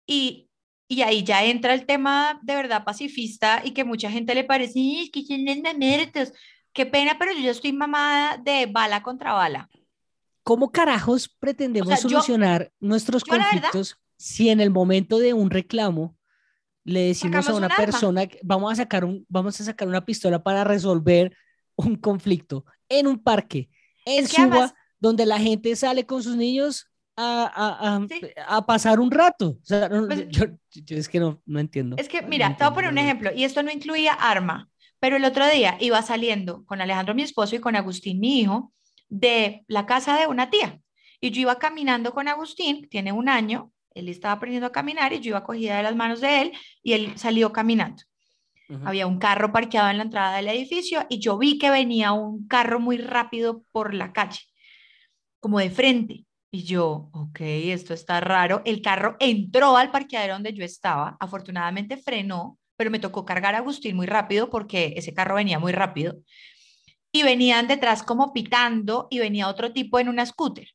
y, 0.06 0.50
y 0.88 1.02
ahí 1.02 1.22
ya 1.22 1.44
entra 1.44 1.72
el 1.72 1.86
tema 1.86 2.40
de 2.42 2.56
verdad 2.56 2.84
pacifista 2.84 3.62
y 3.64 3.70
que 3.72 3.84
mucha 3.84 4.10
gente 4.10 4.34
le 4.34 4.44
parece, 4.44 5.02
es 5.02 5.10
que 5.10 5.22
tienen 5.22 5.62
méritos. 5.78 6.32
Qué 6.72 6.86
pena, 6.86 7.16
pero 7.18 7.32
yo 7.32 7.50
estoy 7.50 7.72
mamada 7.72 8.38
de 8.38 8.66
bala 8.66 9.02
contra 9.02 9.32
bala. 9.32 9.68
¿Cómo 10.50 10.72
carajos 10.72 11.28
pretendemos 11.28 12.00
solucionar 12.00 12.72
nuestros 12.80 13.22
conflictos 13.22 14.00
si 14.16 14.48
en 14.48 14.58
el 14.58 14.70
momento 14.70 15.20
de 15.20 15.32
un 15.32 15.48
reclamo 15.48 16.16
le 16.82 17.02
decimos 17.02 17.48
a 17.48 17.54
una 17.54 17.68
persona 17.68 18.22
vamos 18.42 18.72
a 18.72 18.74
sacar 18.74 19.04
un 19.04 19.24
vamos 19.28 19.60
a 19.60 19.64
sacar 19.64 19.86
una 19.86 20.04
pistola 20.04 20.42
para 20.42 20.64
resolver 20.64 21.36
un 21.76 21.94
conflicto 21.94 22.64
en 22.88 23.06
un 23.06 23.22
parque 23.22 23.70
en 24.04 24.26
Suba 24.26 24.74
donde 24.98 25.24
la 25.24 25.38
gente 25.38 25.76
sale 25.76 26.04
con 26.04 26.20
sus 26.20 26.34
niños 26.34 26.90
a, 27.16 28.00
a, 28.48 28.56
a, 28.56 28.66
pasar 28.66 28.98
un 28.98 29.12
rato. 29.12 29.50
O 29.50 29.64
sea, 29.64 29.88
pues 29.88 30.26
yo, 30.30 30.46
es 30.72 31.08
que 31.08 31.20
no, 31.20 31.40
no 31.46 31.60
entiendo. 31.60 31.94
Es 31.96 32.08
que, 32.08 32.22
mira, 32.22 32.56
te 32.56 32.64
voy 32.64 32.72
a 32.72 32.74
poner 32.74 32.90
un 32.90 32.98
ejemplo, 32.98 33.30
y 33.32 33.44
esto 33.44 33.62
no 33.62 33.70
incluía 33.70 34.14
arma, 34.14 34.68
pero 34.98 35.16
el 35.16 35.24
otro 35.24 35.46
día 35.48 35.76
iba 35.78 36.02
saliendo 36.02 36.64
con 36.64 36.80
Alejandro, 36.80 37.14
mi 37.14 37.22
esposo, 37.22 37.54
y 37.54 37.60
con 37.60 37.76
Agustín, 37.76 38.18
mi 38.18 38.40
hijo, 38.40 38.72
de 39.10 39.64
la 39.66 39.84
casa 39.84 40.18
de 40.18 40.26
una 40.26 40.48
tía. 40.48 40.80
Y 41.20 41.30
yo 41.30 41.42
iba 41.42 41.58
caminando 41.58 42.14
con 42.14 42.28
Agustín, 42.28 42.88
tiene 42.88 43.12
un 43.12 43.28
año, 43.28 43.72
él 43.94 44.08
estaba 44.08 44.34
aprendiendo 44.34 44.68
a 44.68 44.72
caminar 44.72 45.12
y 45.12 45.20
yo 45.20 45.30
iba 45.30 45.44
cogida 45.44 45.76
de 45.76 45.82
las 45.82 45.96
manos 45.96 46.20
de 46.20 46.40
él 46.40 46.52
y 46.82 46.94
él 46.94 47.12
salió 47.16 47.52
caminando. 47.52 48.02
Había 48.84 49.08
un 49.08 49.18
carro 49.18 49.50
parqueado 49.50 49.90
en 49.90 49.96
la 49.96 50.04
entrada 50.04 50.36
del 50.36 50.46
edificio 50.46 51.04
y 51.08 51.18
yo 51.18 51.36
vi 51.36 51.58
que 51.58 51.70
venía 51.70 52.12
un 52.12 52.46
carro 52.46 52.78
muy 52.78 52.98
rápido 52.98 53.64
por 53.72 53.94
la 53.94 54.12
calle 54.12 54.42
como 55.40 55.58
de 55.58 55.70
frente. 55.70 56.24
Y 56.52 56.62
yo, 56.62 57.10
ok, 57.12 57.40
esto 57.40 57.94
está 57.94 58.20
raro. 58.20 58.62
El 58.64 58.80
carro 58.80 59.16
entró 59.18 59.76
al 59.76 59.90
parqueadero 59.90 60.34
donde 60.34 60.52
yo 60.52 60.64
estaba, 60.64 61.16
afortunadamente 61.18 61.96
frenó, 61.96 62.58
pero 62.76 62.90
me 62.90 63.00
tocó 63.00 63.24
cargar 63.24 63.56
a 63.56 63.58
Agustín 63.58 63.96
muy 63.96 64.06
rápido 64.06 64.50
porque 64.50 64.94
ese 64.96 65.14
carro 65.14 65.34
venía 65.34 65.58
muy 65.58 65.72
rápido. 65.72 66.14
Y 67.12 67.22
venían 67.22 67.66
detrás 67.66 68.02
como 68.02 68.32
pitando 68.32 69.08
y 69.10 69.18
venía 69.18 69.48
otro 69.48 69.72
tipo 69.72 69.98
en 69.98 70.08
una 70.08 70.26
scooter. 70.26 70.68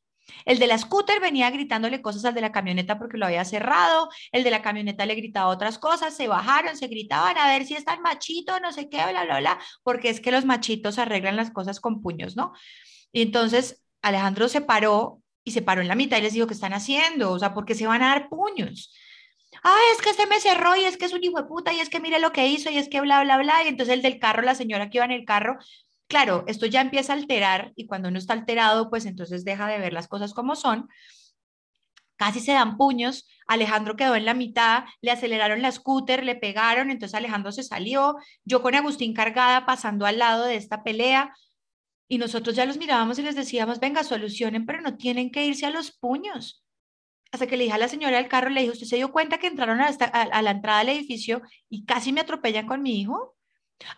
El 0.44 0.58
de 0.58 0.66
la 0.66 0.78
scooter 0.78 1.20
venía 1.20 1.50
gritándole 1.50 2.02
cosas 2.02 2.24
al 2.24 2.34
de 2.34 2.40
la 2.40 2.52
camioneta 2.52 2.98
porque 2.98 3.16
lo 3.16 3.26
había 3.26 3.44
cerrado, 3.44 4.08
el 4.32 4.44
de 4.44 4.50
la 4.50 4.62
camioneta 4.62 5.06
le 5.06 5.14
gritaba 5.14 5.48
otras 5.48 5.78
cosas, 5.78 6.16
se 6.16 6.28
bajaron, 6.28 6.76
se 6.76 6.88
gritaban 6.88 7.38
a 7.38 7.48
ver 7.48 7.64
si 7.64 7.74
están 7.74 8.02
machito, 8.02 8.58
no 8.60 8.72
sé 8.72 8.88
qué, 8.88 8.98
bla, 9.08 9.24
bla, 9.24 9.38
bla, 9.38 9.58
porque 9.82 10.10
es 10.10 10.20
que 10.20 10.32
los 10.32 10.44
machitos 10.44 10.98
arreglan 10.98 11.36
las 11.36 11.50
cosas 11.50 11.80
con 11.80 12.02
puños, 12.02 12.36
¿no? 12.36 12.52
Y 13.12 13.22
entonces 13.22 13.82
Alejandro 14.02 14.48
se 14.48 14.60
paró 14.60 15.22
y 15.44 15.52
se 15.52 15.62
paró 15.62 15.80
en 15.80 15.88
la 15.88 15.94
mitad 15.94 16.18
y 16.18 16.22
les 16.22 16.32
dijo, 16.32 16.46
¿qué 16.46 16.54
están 16.54 16.72
haciendo? 16.74 17.30
O 17.30 17.38
sea, 17.38 17.54
¿por 17.54 17.64
qué 17.64 17.74
se 17.74 17.86
van 17.86 18.02
a 18.02 18.08
dar 18.08 18.28
puños? 18.28 18.92
Ah, 19.62 19.78
es 19.94 20.02
que 20.02 20.12
se 20.12 20.26
me 20.26 20.40
cerró 20.40 20.76
y 20.76 20.84
es 20.84 20.96
que 20.96 21.06
es 21.06 21.12
un 21.12 21.24
hijo 21.24 21.40
de 21.40 21.48
puta 21.48 21.72
y 21.72 21.80
es 21.80 21.88
que 21.88 22.00
mire 22.00 22.18
lo 22.18 22.32
que 22.32 22.46
hizo 22.46 22.70
y 22.70 22.78
es 22.78 22.88
que 22.88 23.00
bla, 23.00 23.22
bla, 23.22 23.38
bla. 23.38 23.64
Y 23.64 23.68
entonces 23.68 23.94
el 23.94 24.02
del 24.02 24.18
carro, 24.18 24.42
la 24.42 24.54
señora 24.54 24.90
que 24.90 24.98
iba 24.98 25.04
en 25.04 25.12
el 25.12 25.24
carro, 25.24 25.58
claro, 26.08 26.44
esto 26.46 26.66
ya 26.66 26.80
empieza 26.80 27.12
a 27.12 27.16
alterar 27.16 27.72
y 27.76 27.86
cuando 27.86 28.08
uno 28.08 28.18
está 28.18 28.32
alterado, 28.34 28.90
pues 28.90 29.06
entonces 29.06 29.44
deja 29.44 29.66
de 29.68 29.78
ver 29.78 29.92
las 29.92 30.08
cosas 30.08 30.32
como 30.34 30.56
son. 30.56 30.88
casi 32.16 32.40
se 32.40 32.52
dan 32.52 32.76
puños, 32.76 33.28
Alejandro 33.46 33.96
quedó 33.96 34.16
en 34.16 34.24
la 34.24 34.34
mitad, 34.34 34.84
le 35.02 35.10
aceleraron 35.10 35.62
la 35.62 35.70
scooter, 35.70 36.24
le 36.24 36.34
pegaron, 36.34 36.90
entonces 36.90 37.14
Alejandro 37.14 37.52
se 37.52 37.62
salió, 37.62 38.16
yo 38.44 38.62
con 38.62 38.74
Agustín 38.74 39.14
cargada 39.14 39.66
pasando 39.66 40.06
al 40.06 40.18
lado 40.18 40.44
de 40.44 40.56
esta 40.56 40.82
pelea, 40.82 41.34
y 42.08 42.18
nosotros 42.18 42.56
ya 42.56 42.66
los 42.66 42.78
mirábamos 42.78 43.18
y 43.18 43.22
les 43.22 43.34
decíamos, 43.34 43.80
venga, 43.80 44.04
solucionen, 44.04 44.64
pero 44.64 44.80
no 44.80 44.96
tienen 44.96 45.30
que 45.30 45.44
irse 45.44 45.66
a 45.66 45.70
los 45.70 45.92
puños. 45.92 46.64
Hasta 47.32 47.46
que 47.46 47.56
le 47.56 47.64
dije 47.64 47.74
a 47.74 47.78
la 47.78 47.88
señora 47.88 48.18
del 48.18 48.28
carro, 48.28 48.48
le 48.48 48.60
dije, 48.60 48.72
¿usted 48.72 48.86
se 48.86 48.96
dio 48.96 49.10
cuenta 49.12 49.38
que 49.38 49.48
entraron 49.48 49.80
a, 49.80 49.88
a 49.88 50.42
la 50.42 50.50
entrada 50.52 50.78
del 50.80 50.90
edificio 50.90 51.42
y 51.68 51.84
casi 51.84 52.12
me 52.12 52.20
atropellan 52.20 52.66
con 52.66 52.82
mi 52.82 53.00
hijo? 53.00 53.35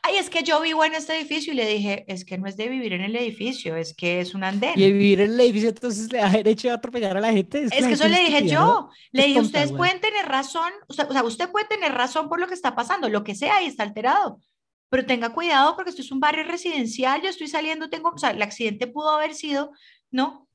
Ay, 0.02 0.16
es 0.16 0.28
que 0.28 0.42
yo 0.42 0.60
vivo 0.60 0.84
en 0.84 0.94
este 0.94 1.16
edificio 1.16 1.52
y 1.52 1.56
le 1.56 1.66
dije, 1.66 2.04
es 2.08 2.24
que 2.24 2.36
no 2.36 2.48
es 2.48 2.56
de 2.56 2.68
vivir 2.68 2.92
en 2.92 3.02
el 3.02 3.14
edificio, 3.14 3.76
es 3.76 3.94
que 3.94 4.20
es 4.20 4.34
un 4.34 4.42
andén. 4.42 4.72
Y 4.76 4.92
vivir 4.92 5.20
en 5.20 5.32
el 5.32 5.40
edificio 5.40 5.68
entonces 5.68 6.12
le 6.12 6.18
da 6.18 6.30
derecho 6.30 6.70
a 6.70 6.74
atropellar 6.74 7.16
a 7.16 7.20
la 7.20 7.32
gente. 7.32 7.62
Es, 7.62 7.70
que, 7.70 7.92
eso 7.92 8.08
le 8.08 8.18
dije 8.20 8.48
yo, 8.48 8.90
le 9.12 9.26
dije, 9.26 9.40
ustedes 9.40 9.72
pueden 9.72 10.00
tener 10.00 10.26
razón, 10.26 10.72
o 10.88 10.92
sea, 10.92 11.06
usted 11.24 11.50
puede 11.50 11.66
tener 11.66 11.92
razón 11.92 12.28
por 12.28 12.40
lo 12.40 12.48
que 12.48 12.54
está 12.54 12.74
pasando, 12.74 13.08
lo 13.08 13.22
que 13.22 13.34
sea, 13.34 13.62
y 13.62 13.66
está 13.66 13.84
alterado, 13.84 14.40
pero 14.88 15.06
tenga 15.06 15.32
cuidado 15.32 15.76
porque 15.76 15.90
esto 15.90 16.02
es 16.02 16.10
un 16.10 16.20
barrio 16.20 16.44
residencial, 16.44 17.22
yo 17.22 17.28
estoy 17.28 17.48
saliendo, 17.48 17.88
tengo, 17.88 18.10
o 18.10 18.18
sea, 18.18 18.30
el 18.30 18.42
accidente 18.42 18.88
pudo 18.88 19.10
haber 19.10 19.34
sido, 19.34 19.70
¿no? 20.10 20.48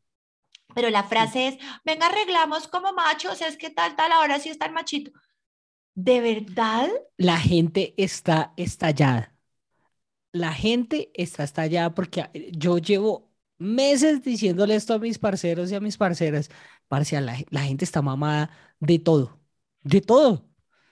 Pero 0.76 0.90
la 0.90 1.04
frase 1.04 1.48
es, 1.48 1.58
venga, 1.86 2.08
arreglamos 2.08 2.68
como 2.68 2.94
machos, 2.94 3.42
es 3.42 3.58
que 3.58 3.70
tal, 3.70 3.96
tal, 3.96 4.12
ahora 4.12 4.40
sí 4.40 4.50
está 4.50 4.66
el 4.66 4.74
machito. 4.74 5.12
¿De 5.96 6.22
verdad? 6.22 6.90
La 7.18 7.40
gente 7.40 7.94
está 7.98 8.54
estallada. 8.58 9.36
La 10.32 10.54
gente 10.54 11.12
está 11.14 11.44
estallada 11.44 11.94
porque 11.94 12.22
ah, 12.22 12.32
yo 12.52 12.80
llevo 12.80 13.32
meses 13.60 14.24
diciéndole 14.24 14.76
esto 14.76 14.94
a 14.96 15.00
mis 15.00 15.20
parceros 15.20 15.72
y 15.72 15.76
a 15.76 15.80
mis 15.80 15.98
parceras. 15.98 16.50
Parcial, 16.88 17.26
la, 17.26 17.62
gente 17.62 17.86
está 17.86 18.02
mamada 18.02 18.52
de 18.80 19.00
todo, 19.00 19.40
de 19.84 20.02
todo. 20.02 20.48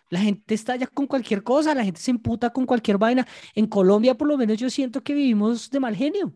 La 0.10 0.20
gente 0.22 0.54
está 0.54 0.76
ya 0.76 0.88
con 0.88 1.08
cualquier 1.08 1.44
cosa, 1.44 1.74
la 1.76 1.86
gente 1.86 2.02
se 2.02 2.12
imputa 2.12 2.52
con 2.52 2.66
cualquier 2.66 2.98
vaina. 2.98 3.28
En 3.56 3.68
Colombia, 3.68 4.16
por 4.18 4.28
lo 4.28 4.38
menos, 4.38 4.58
yo 4.58 4.70
siento 4.70 5.04
que 5.04 5.14
vivimos 5.14 5.70
de 5.70 5.80
mal 5.80 5.96
genio. 5.96 6.34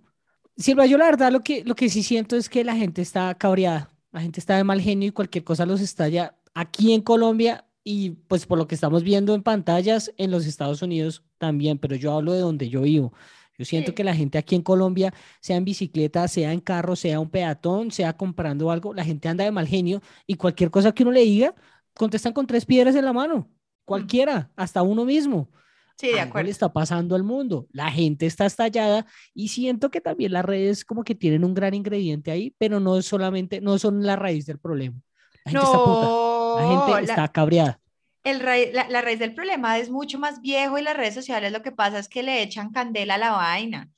Silva, 0.58 0.86
yo 0.86 0.98
la 0.98 1.06
verdad 1.06 1.32
lo 1.32 1.42
que, 1.42 1.64
lo 1.66 1.76
que 1.76 1.90
sí 1.90 2.04
siento 2.04 2.38
es 2.38 2.50
que 2.50 2.64
la 2.64 2.76
gente 2.76 3.02
está 3.02 3.36
cabreada, 3.36 3.94
la 4.12 4.22
gente 4.22 4.40
está 4.40 4.58
de 4.58 4.64
mal 4.64 4.82
genio 4.82 5.10
y 5.10 5.12
cualquier 5.12 5.44
cosa 5.44 5.66
los 5.66 5.82
estalla. 5.82 6.38
Aquí 6.54 6.94
en 6.94 7.02
Colombia 7.02 7.66
y 7.88 8.10
pues 8.28 8.48
por 8.48 8.58
lo 8.58 8.68
que 8.68 8.74
estamos 8.76 9.04
viendo 9.04 9.36
en 9.36 9.44
pantallas 9.44 10.12
en 10.18 10.32
los 10.32 10.48
Estados 10.48 10.82
Unidos 10.82 11.24
también, 11.38 11.78
pero 11.78 11.96
yo 11.96 12.14
hablo 12.14 12.34
de 12.34 12.40
donde 12.40 12.68
yo 12.68 12.82
vivo. 12.82 13.14
Yo 13.58 13.64
siento 13.64 13.94
que 13.94 14.04
la 14.04 14.16
gente 14.16 14.38
aquí 14.38 14.56
en 14.56 14.64
Colombia, 14.64 15.14
sea 15.40 15.56
en 15.56 15.64
bicicleta, 15.64 16.28
sea 16.28 16.52
en 16.52 16.60
carro, 16.60 16.96
sea 16.96 17.20
un 17.20 17.30
peatón, 17.30 17.92
sea 17.92 18.18
comprando 18.18 18.72
algo, 18.72 18.94
la 18.94 19.06
gente 19.06 19.30
anda 19.30 19.46
de 19.46 19.52
mal 19.52 19.68
genio 19.68 20.02
y 20.26 20.36
cualquier 20.36 20.72
cosa 20.72 20.92
que 20.92 21.04
uno 21.04 21.12
le 21.12 21.22
diga, 21.22 21.54
contestan 21.94 22.34
con 22.34 22.48
tres 22.48 22.66
piedras 22.66 22.96
en 22.96 23.06
la 23.06 23.14
mano. 23.14 23.50
Cualquiera, 23.86 24.52
hasta 24.56 24.82
uno 24.82 25.06
mismo. 25.06 25.52
Sí, 25.96 26.08
de 26.08 26.20
acuerdo. 26.20 26.46
le 26.46 26.52
está 26.52 26.74
pasando 26.74 27.16
al 27.16 27.24
mundo. 27.24 27.68
La 27.72 27.92
gente 27.92 28.26
está 28.26 28.48
estallada 28.48 29.06
y 29.34 29.50
siento 29.50 29.92
que 29.92 30.02
también 30.02 30.34
las 30.34 30.44
redes 30.44 30.84
como 30.84 31.04
que 31.04 31.16
tienen 31.16 31.46
un 31.46 31.54
gran 31.54 31.76
ingrediente 31.76 32.32
ahí, 32.32 32.54
pero 32.58 32.80
no 32.80 33.00
solamente, 33.04 33.62
no 33.62 33.78
son 33.78 34.04
la 34.04 34.16
raíz 34.16 34.48
del 34.48 34.58
problema. 34.58 35.00
La 35.46 35.52
gente 35.52 35.66
está 35.66 35.84
puta. 35.84 36.35
La 36.60 36.68
gente 36.68 37.12
está 37.12 37.28
cabreada. 37.28 37.80
El 38.24 38.40
la, 38.74 39.02
raíz 39.02 39.20
del 39.20 39.36
problema 39.36 39.78
es 39.78 39.90
mucho 39.90 40.18
más 40.18 40.42
viejo 40.42 40.80
y 40.80 40.82
las 40.82 40.98
redes 40.98 41.14
sociales 41.14 41.52
lo 41.52 41.62
que 41.62 41.72
pasa 41.72 42.00
es 42.00 42.10
que 42.10 42.24
le 42.24 42.42
echan 42.42 42.72
candela 42.72 43.16
a 43.16 43.20
la 43.20 43.32
vaina. 43.32 43.90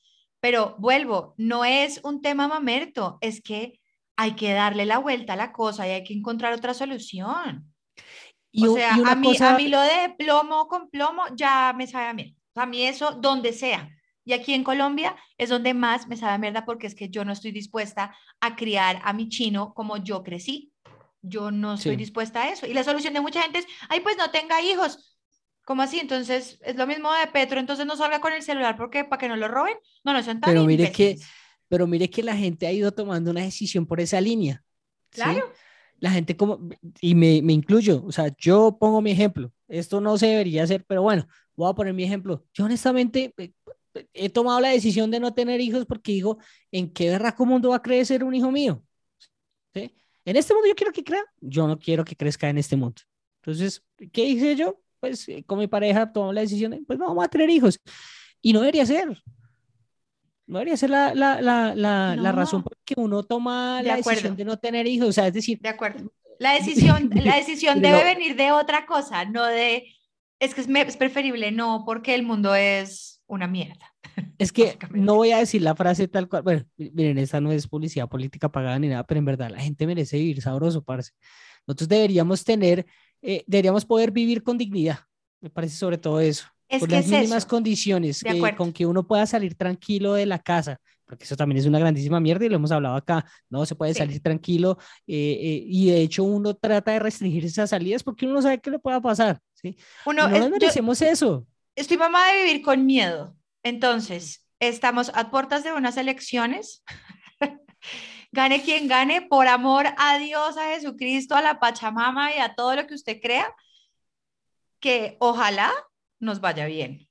Pero 0.42 0.76
vuelvo, 0.80 1.34
no 1.38 1.64
es 1.66 2.02
un 2.04 2.22
tema 2.22 2.48
mamerto, 2.48 3.18
es 3.22 3.42
que 3.42 3.80
hay 4.18 4.36
que 4.36 4.54
darle 4.54 4.86
la 4.86 4.98
vuelta 4.98 5.34
a 5.34 5.38
la 5.38 5.52
cosa 5.52 5.88
y 5.88 5.92
hay 5.92 6.04
que 6.04 6.14
encontrar 6.14 6.54
otra 6.54 6.74
solución. 6.74 7.74
Y, 8.52 8.68
o 8.68 8.76
sea, 8.76 8.96
a, 8.96 9.16
mí, 9.16 9.36
a 9.40 9.56
mí 9.56 9.68
lo 9.68 9.80
de 9.82 10.14
plomo 10.18 10.68
con 10.68 10.90
plomo 10.90 11.24
ya 11.36 11.74
me 11.76 11.88
sabe 11.88 12.08
a 12.08 12.14
mí. 12.14 12.36
A 12.56 12.66
mí 12.66 12.84
eso, 12.84 13.12
donde 13.12 13.54
sea. 13.54 13.90
Y 14.26 14.34
aquí 14.34 14.54
en 14.54 14.66
Colombia 14.66 15.16
es 15.38 15.48
donde 15.48 15.74
más 15.74 16.08
me 16.08 16.18
sabe 16.18 16.34
a 16.34 16.38
mierda 16.38 16.66
porque 16.66 16.86
es 16.88 16.96
que 16.96 17.10
yo 17.10 17.24
no 17.24 17.32
estoy 17.32 17.52
dispuesta 17.54 18.14
a 18.42 18.58
criar 18.58 19.00
a 19.06 19.14
mi 19.14 19.30
chino 19.30 19.74
como 19.74 19.96
yo 19.98 20.22
crecí. 20.22 20.74
Yo 21.28 21.52
no 21.52 21.76
estoy 21.76 21.96
dispuesta 21.96 22.44
a 22.44 22.50
eso. 22.50 22.66
Y 22.66 22.74
la 22.74 22.84
solución 22.84 23.14
de 23.14 23.22
mucha 23.22 23.42
gente 23.42 23.60
es, 23.60 23.68
ay, 23.90 24.02
pues 24.02 24.18
no 24.18 24.30
tenga 24.32 24.62
hijos. 24.62 25.18
¿Cómo 25.66 25.82
así? 25.82 26.00
Entonces, 26.00 26.60
es 26.64 26.76
lo 26.76 26.88
mismo 26.88 27.12
de 27.14 27.28
Petro, 27.28 27.60
entonces 27.60 27.86
no 27.86 27.98
salga 27.98 28.22
con 28.22 28.32
el 28.32 28.42
celular 28.42 28.78
porque 28.78 29.04
para 29.04 29.20
que 29.20 29.28
no 29.28 29.36
lo 29.36 29.48
roben. 29.48 29.76
No, 30.04 30.14
no 30.14 30.24
son 30.24 30.40
tan 30.40 30.52
Pero 30.52 30.64
mire 30.66 30.92
que 30.92 31.18
pero 31.68 31.88
mire 31.88 32.10
que 32.10 32.24
la 32.24 32.36
gente 32.36 32.66
ha 32.68 32.72
ido 32.72 32.92
tomando 32.92 33.32
una 33.32 33.42
decisión 33.42 33.86
por 33.86 34.00
esa 34.00 34.22
línea. 34.22 34.64
Claro. 35.10 35.52
La 36.00 36.12
gente 36.12 36.38
como, 36.38 36.70
y 37.02 37.16
me, 37.16 37.42
me, 37.42 37.54
incluyo, 37.54 38.04
o 38.06 38.12
sea, 38.12 38.34
yo 38.38 38.78
pongo 38.80 39.02
mi 39.02 39.12
ejemplo, 39.12 39.52
esto 39.68 40.00
no 40.00 40.18
se 40.18 40.28
debería 40.28 40.64
hacer, 40.64 40.86
pero 40.88 41.02
bueno, 41.02 41.28
voy 41.56 41.70
a 41.70 41.74
poner 41.74 41.94
mi 41.94 42.04
ejemplo. 42.04 42.46
Yo 42.54 42.66
honestamente 42.66 43.34
eh, 43.38 43.52
he 44.14 44.30
tomado 44.30 44.60
la 44.60 44.70
decisión 44.70 45.10
de 45.10 45.20
no 45.20 45.34
tener 45.34 45.60
hijos 45.60 45.86
porque 45.86 46.12
digo, 46.12 46.38
¿en 46.72 46.94
qué 46.94 47.10
berraco 47.10 47.46
mundo 47.46 47.70
va 47.70 47.78
a 47.78 47.82
crecer 47.82 48.24
un 48.24 48.36
hijo 48.36 48.52
mío? 48.52 48.84
¿Sí? 49.74 49.94
En 50.28 50.36
este 50.36 50.54
mundo 50.54 50.68
yo 50.68 50.76
quiero 50.76 50.92
que 50.92 51.06
crea, 51.06 51.24
yo 51.40 51.66
no 51.70 51.80
quiero 51.80 52.04
que 52.04 52.14
crezca 52.14 52.50
en 52.50 52.58
este 52.58 52.76
mundo. 52.76 53.02
Entonces, 53.42 53.82
¿qué 54.12 54.26
hice 54.26 54.58
yo? 54.58 54.78
Pues 55.00 55.30
eh, 55.30 55.42
con 55.48 55.58
mi 55.58 55.68
pareja 55.68 56.12
tomamos 56.12 56.36
la 56.36 56.42
decisión 56.42 56.72
de, 56.72 56.82
pues 56.86 57.00
no, 57.00 57.08
vamos 57.08 57.24
a 57.24 57.30
tener 57.30 57.50
hijos. 57.50 57.80
Y 58.42 58.52
no 58.52 58.60
debería 58.60 58.86
ser. 58.86 59.24
No 60.46 60.60
debería 60.60 60.76
ser 60.76 60.90
la, 60.90 61.16
la, 61.16 61.40
la, 61.40 61.74
la, 61.74 62.18
la 62.18 62.32
razón 62.34 62.62
por 62.62 62.76
que 62.84 62.96
uno 62.98 63.24
toma 63.24 63.82
la 63.82 63.96
decisión 63.96 64.36
de 64.36 64.44
no 64.44 64.58
tener 64.58 64.86
hijos. 64.86 65.08
O 65.08 65.14
sea, 65.14 65.28
es 65.28 65.34
decir... 65.34 65.60
De 65.62 65.70
acuerdo. 65.70 66.12
La 66.40 66.56
decisión, 66.56 67.10
la 67.24 67.38
decisión 67.38 67.82
debe 67.82 68.04
venir 68.04 68.36
de 68.36 68.52
otra 68.52 68.86
cosa, 68.86 69.24
no 69.24 69.46
de... 69.46 69.86
Es 70.42 70.54
que 70.54 70.60
es, 70.60 70.68
es 70.68 70.98
preferible 70.98 71.54
no, 71.54 71.84
porque 71.86 72.14
el 72.16 72.24
mundo 72.24 72.54
es 72.54 73.24
una 73.28 73.48
mierda. 73.48 73.96
Es 74.38 74.52
que 74.52 74.78
no 74.92 75.16
voy 75.16 75.32
a 75.32 75.38
decir 75.38 75.62
la 75.62 75.76
frase 75.76 76.08
tal 76.08 76.28
cual. 76.28 76.44
Bueno, 76.44 76.66
miren, 76.78 77.18
esta 77.18 77.40
no 77.40 77.52
es 77.52 77.68
publicidad 77.68 78.10
política 78.10 78.50
pagada 78.50 78.78
ni 78.80 78.88
nada, 78.88 79.06
pero 79.06 79.20
en 79.20 79.26
verdad 79.26 79.50
la 79.50 79.60
gente 79.60 79.88
merece 79.88 80.18
vivir 80.18 80.42
sabroso, 80.42 80.84
parce. 80.84 81.12
Nosotros 81.66 81.90
deberíamos 81.90 82.44
tener, 82.44 82.86
eh, 83.22 83.44
deberíamos 83.46 83.86
poder 83.86 84.12
vivir 84.12 84.44
con 84.44 84.58
dignidad. 84.58 85.00
Me 85.42 85.50
parece 85.50 85.76
sobre 85.76 85.98
todo 85.98 86.20
eso. 86.20 86.48
Es 86.70 86.82
con 86.82 86.92
las 86.92 87.08
mínimas 87.08 87.46
condiciones, 87.46 88.24
con 88.58 88.74
que 88.74 88.86
uno 88.86 89.08
pueda 89.08 89.26
salir 89.26 89.56
tranquilo 89.56 90.14
de 90.16 90.26
la 90.26 90.40
casa, 90.40 90.82
porque 91.06 91.24
eso 91.24 91.38
también 91.38 91.60
es 91.60 91.66
una 91.66 91.80
grandísima 91.80 92.20
mierda 92.20 92.46
y 92.46 92.50
lo 92.50 92.58
hemos 92.58 92.74
hablado 92.74 92.98
acá, 92.98 93.26
no 93.50 93.66
se 93.66 93.76
puede 93.76 93.94
salir 93.94 94.22
tranquilo 94.22 94.78
eh, 95.08 95.40
eh, 95.42 95.64
y 95.66 95.90
de 95.90 96.02
hecho 96.02 96.26
uno 96.26 96.56
trata 96.56 96.92
de 96.92 97.00
restringir 97.00 97.46
esas 97.46 97.70
salidas 97.70 98.04
porque 98.04 98.26
uno 98.26 98.36
no 98.36 98.42
sabe 98.42 98.60
qué 98.60 98.70
le 98.70 98.80
pueda 98.80 99.00
pasar, 99.00 99.40
¿sí? 99.54 99.78
Uno, 100.06 100.28
no 100.28 100.50
merecemos 100.50 101.02
eso. 101.02 101.48
Estoy 101.74 101.96
mamá 101.96 102.34
de 102.34 102.44
vivir 102.44 102.62
con 102.62 102.86
miedo, 102.86 103.37
entonces, 103.68 104.46
estamos 104.60 105.12
a 105.14 105.30
puertas 105.30 105.64
de 105.64 105.74
unas 105.74 105.98
elecciones. 105.98 106.84
gane 108.32 108.62
quien 108.62 108.88
gane, 108.88 109.22
por 109.22 109.48
amor 109.48 109.88
a 109.98 110.18
Dios, 110.18 110.58
a 110.58 110.74
Jesucristo, 110.74 111.36
a 111.36 111.42
la 111.42 111.60
Pachamama 111.60 112.36
y 112.36 112.40
a 112.40 112.56
todo 112.56 112.76
lo 112.76 112.88
que 112.88 112.96
usted 112.96 113.20
crea, 113.22 113.54
que 114.80 115.18
ojalá 115.20 115.72
nos 116.20 116.40
vaya 116.40 116.66
bien. 116.66 117.08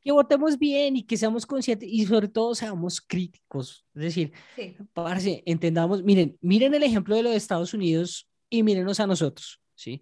Que 0.00 0.12
votemos 0.12 0.58
bien 0.58 0.96
y 0.96 1.02
que 1.02 1.18
seamos 1.18 1.44
conscientes 1.44 1.88
y 1.90 2.06
sobre 2.06 2.28
todo 2.28 2.54
seamos 2.54 3.00
críticos. 3.02 3.84
Es 3.94 4.02
decir, 4.02 4.32
entendamos, 5.44 6.02
miren, 6.02 6.38
miren 6.40 6.74
el 6.74 6.82
ejemplo 6.82 7.14
de 7.14 7.22
los 7.22 7.34
Estados 7.34 7.74
Unidos 7.74 8.26
y 8.48 8.62
mírenos 8.62 8.98
a 9.00 9.06
nosotros, 9.06 9.60
¿sí? 9.74 10.00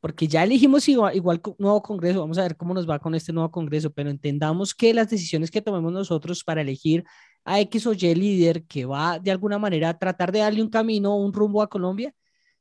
Porque 0.00 0.28
ya 0.28 0.44
elegimos 0.44 0.88
igual, 0.88 1.16
igual 1.16 1.40
nuevo 1.58 1.82
Congreso, 1.82 2.20
vamos 2.20 2.38
a 2.38 2.42
ver 2.42 2.56
cómo 2.56 2.74
nos 2.74 2.88
va 2.88 2.98
con 2.98 3.14
este 3.14 3.32
nuevo 3.32 3.50
Congreso, 3.50 3.90
pero 3.90 4.10
entendamos 4.10 4.74
que 4.74 4.94
las 4.94 5.10
decisiones 5.10 5.50
que 5.50 5.62
tomemos 5.62 5.92
nosotros 5.92 6.44
para 6.44 6.60
elegir 6.60 7.04
a 7.44 7.60
X 7.60 7.86
o 7.86 7.92
Y 7.92 8.14
líder 8.14 8.64
que 8.64 8.84
va 8.84 9.18
de 9.18 9.30
alguna 9.30 9.58
manera 9.58 9.88
a 9.90 9.98
tratar 9.98 10.32
de 10.32 10.40
darle 10.40 10.62
un 10.62 10.70
camino, 10.70 11.16
un 11.16 11.32
rumbo 11.32 11.62
a 11.62 11.68
Colombia, 11.68 12.14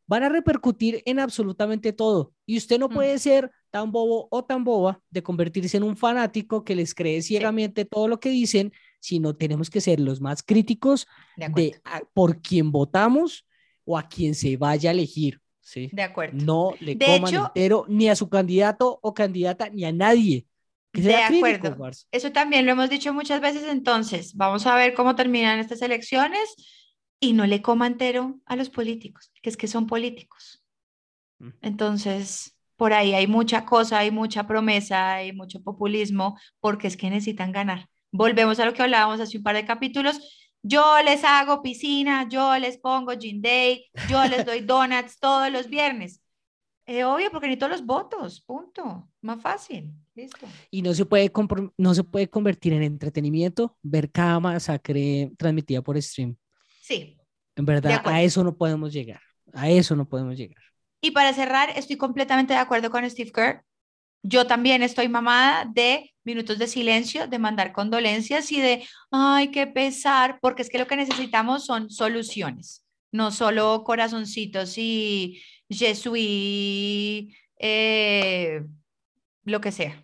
van 0.08 0.23
a 0.23 0.30
repercutir 0.30 1.04
en 1.06 1.19
absolutamente 1.19 1.93
todo. 1.93 2.34
Y 2.45 2.58
usted 2.58 2.80
no 2.80 2.88
mm. 2.88 2.93
puede 2.93 3.19
ser 3.19 3.52
tan 3.69 3.91
bobo 3.91 4.28
o 4.32 4.43
tan 4.43 4.63
boba 4.63 5.02
de 5.10 5.21
convertirse 5.21 5.78
en 5.78 5.84
un 5.84 5.97
fanático 5.97 6.63
que 6.63 6.76
les 6.76 6.95
cree 6.95 7.21
ciegamente 7.21 7.86
todo 7.86 8.08
lo 8.08 8.19
que 8.19 8.30
dicen, 8.30 8.71
sino 9.00 9.36
tenemos 9.36 9.69
que 9.69 9.82
ser 9.82 10.00
los 10.00 10.21
más 10.21 10.41
críticos 10.41 11.06
de, 11.36 11.80
por 12.13 12.41
quién 12.41 12.71
votamos 12.71 13.45
o 13.84 13.97
a 13.97 14.08
quien 14.08 14.34
se 14.34 14.58
vaya 14.58 14.89
a 14.89 14.93
elegir. 14.93 15.41
¿Sí? 15.67 15.89
De 15.91 16.01
acuerdo. 16.01 16.38
No 16.45 16.73
le 16.80 16.97
coman 16.97 17.34
entero 17.34 17.86
ni 17.89 18.08
a 18.08 18.15
su 18.15 18.30
candidato 18.30 18.99
o 19.01 19.13
candidata 19.13 19.69
ni 19.69 19.84
a 19.84 19.91
nadie. 19.91 20.45
de 20.93 21.15
acuerdo. 21.15 21.91
Eso 22.10 22.32
también 22.32 22.65
lo 22.65 22.71
hemos 22.71 22.89
dicho 22.89 23.13
muchas 23.13 23.41
veces 23.41 23.65
entonces. 23.69 24.34
Vamos 24.36 24.65
a 24.65 24.75
ver 24.75 24.93
cómo 24.93 25.15
terminan 25.15 25.60
estas 25.60 25.82
elecciones 25.82 26.56
y 27.19 27.34
no 27.34 27.45
le 27.45 27.62
coma 27.62 27.88
entero 27.88 28.39
a 28.45 28.56
los 28.56 28.69
políticos, 28.69 29.32
que 29.41 29.49
es 29.49 29.58
que 29.58 29.67
son 29.67 29.88
políticos. 29.88 30.63
Mm. 31.39 31.49
Entonces, 31.62 32.56
por 32.77 32.93
ahí 32.93 33.13
hay 33.13 33.27
mucha 33.27 33.65
cosa, 33.65 33.99
hay 33.99 34.12
mucha 34.12 34.47
promesa, 34.47 35.15
hay 35.15 35.34
mucho 35.34 35.62
populismo, 35.62 36.39
porque 36.62 36.88
es 36.88 36.95
que 36.95 37.10
necesitan 37.10 37.51
ganar. 37.51 37.89
Volvemos 38.12 38.60
a 38.60 38.65
lo 38.65 38.73
que 38.73 38.84
hablábamos 38.84 39.19
hace 39.19 39.38
un 39.38 39.43
par 39.43 39.56
de 39.56 39.65
capítulos 39.65 40.46
Yo 40.67 41.01
les 41.03 41.23
hago 41.23 41.62
piscina, 41.62 42.27
yo 42.30 42.58
les 42.58 42.77
pongo 42.77 43.13
gin 43.17 43.41
day, 43.41 43.86
yo 44.10 44.25
les 44.25 44.45
doy 44.45 44.60
donuts 44.65 45.17
todos 45.19 45.49
los 45.51 45.67
viernes. 45.69 46.21
Es 46.86 47.03
obvio, 47.06 47.32
porque 47.32 47.47
ni 47.47 47.58
todos 47.58 47.71
los 47.71 47.86
votos, 47.86 48.41
punto. 48.41 49.10
Más 49.21 49.41
fácil, 49.41 49.91
listo. 50.15 50.45
Y 50.71 50.82
no 50.82 50.93
se 50.93 51.06
puede, 51.06 51.32
no 51.77 51.93
se 51.93 52.03
puede 52.03 52.30
convertir 52.30 52.73
en 52.73 52.84
entretenimiento 52.84 53.77
ver 53.82 54.12
cada 54.12 54.39
masacre 54.39 55.32
transmitida 55.38 55.82
por 55.82 56.01
stream. 56.01 56.36
Sí. 56.82 57.17
En 57.56 57.65
verdad, 57.65 58.01
a 58.06 58.21
eso 58.21 58.43
no 58.43 58.56
podemos 58.56 58.93
llegar. 58.93 59.21
A 59.53 59.69
eso 59.69 59.95
no 59.95 60.08
podemos 60.08 60.38
llegar. 60.38 60.62
Y 61.01 61.12
para 61.12 61.34
cerrar, 61.34 61.69
estoy 61.75 61.97
completamente 61.97 62.53
de 62.53 62.60
acuerdo 62.60 62.89
con 62.89 63.10
Steve 63.10 63.32
Kerr. 63.32 63.63
Yo 64.23 64.47
también 64.47 64.84
estoy 64.84 65.10
mamada 65.10 65.65
de 65.65 66.13
minutos 66.23 66.58
de 66.60 66.67
silencio, 66.67 67.27
de 67.27 67.39
mandar 67.39 67.71
condolencias 67.71 68.51
y 68.51 68.60
de, 68.60 68.86
ay, 69.12 69.49
qué 69.49 69.65
pesar, 69.67 70.39
porque 70.41 70.62
es 70.62 70.69
que 70.69 70.77
lo 70.77 70.88
que 70.88 70.97
necesitamos 70.97 71.65
son 71.65 71.89
soluciones, 71.89 72.86
no 73.12 73.32
solo 73.32 73.84
corazoncitos 73.86 74.77
y 74.77 75.41
Jesús, 75.69 76.17
eh, 77.60 78.62
lo 79.45 79.62
que 79.62 79.71
sea. 79.71 80.03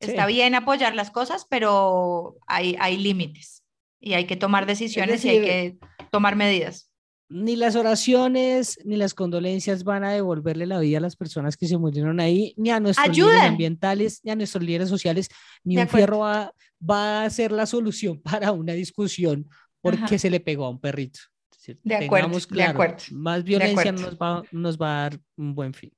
Está 0.00 0.26
bien 0.26 0.54
apoyar 0.54 0.94
las 0.94 1.10
cosas, 1.10 1.46
pero 1.48 2.36
hay, 2.46 2.76
hay 2.80 2.96
límites 2.96 3.62
y 4.00 4.14
hay 4.14 4.26
que 4.26 4.36
tomar 4.36 4.66
decisiones 4.66 5.24
y 5.24 5.30
hay 5.30 5.40
que 5.40 5.78
tomar 6.10 6.36
medidas. 6.36 6.85
Ni 7.28 7.56
las 7.56 7.74
oraciones 7.74 8.78
ni 8.84 8.96
las 8.96 9.12
condolencias 9.12 9.82
van 9.82 10.04
a 10.04 10.12
devolverle 10.12 10.66
la 10.66 10.78
vida 10.78 10.98
a 10.98 11.00
las 11.00 11.16
personas 11.16 11.56
que 11.56 11.66
se 11.66 11.76
murieron 11.76 12.20
ahí, 12.20 12.54
ni 12.56 12.70
a 12.70 12.78
nuestros 12.78 13.16
líderes 13.16 13.42
ambientales, 13.42 14.20
ni 14.22 14.30
a 14.30 14.36
nuestros 14.36 14.62
líderes 14.62 14.88
sociales, 14.88 15.28
ni 15.64 15.76
un 15.76 15.88
fierro 15.88 16.20
va, 16.20 16.52
va, 16.88 17.24
a 17.24 17.30
ser 17.30 17.50
la 17.50 17.66
solución 17.66 18.20
para 18.22 18.52
una 18.52 18.74
discusión 18.74 19.48
porque 19.80 20.18
se 20.18 20.30
le 20.30 20.40
pegó 20.40 20.66
a 20.66 20.70
un 20.70 20.80
perrito 20.80 21.20
de 21.82 21.96
acuerdo, 21.96 22.38
claro, 22.48 22.96
Más 23.10 23.44
violencia 23.44 23.92
nos 23.92 24.16
va, 24.16 24.42
nos 24.52 24.78
va 24.78 24.98
a 24.98 25.02
dar 25.02 25.20
un 25.36 25.54
buen 25.54 25.74
fin. 25.74 25.92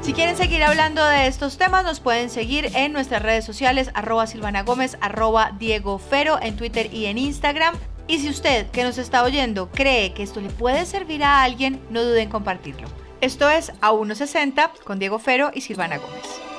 Si 0.00 0.12
quieren 0.12 0.36
seguir 0.36 0.64
hablando 0.64 1.04
de 1.06 1.28
estos 1.28 1.58
temas, 1.58 1.84
nos 1.84 2.00
pueden 2.00 2.28
seguir 2.28 2.70
en 2.74 2.92
nuestras 2.92 3.22
redes 3.22 3.44
sociales, 3.44 3.90
arroba 3.94 4.26
Silvana 4.26 4.64
Gómez, 4.64 4.96
arroba 5.00 5.56
Diego 5.58 5.98
Fero, 5.98 6.38
en 6.42 6.56
Twitter 6.56 6.92
y 6.92 7.06
en 7.06 7.18
Instagram. 7.18 7.76
Y 8.12 8.18
si 8.18 8.28
usted 8.28 8.66
que 8.66 8.84
nos 8.84 8.98
está 8.98 9.22
oyendo 9.22 9.70
cree 9.70 10.12
que 10.12 10.22
esto 10.22 10.42
le 10.42 10.50
puede 10.50 10.84
servir 10.84 11.24
a 11.24 11.42
alguien, 11.42 11.80
no 11.88 12.04
duden 12.04 12.24
en 12.24 12.28
compartirlo. 12.28 12.86
Esto 13.22 13.48
es 13.48 13.72
A 13.80 13.92
160 13.92 14.70
con 14.84 14.98
Diego 14.98 15.18
Fero 15.18 15.50
y 15.54 15.62
Silvana 15.62 15.96
Gómez. 15.96 16.51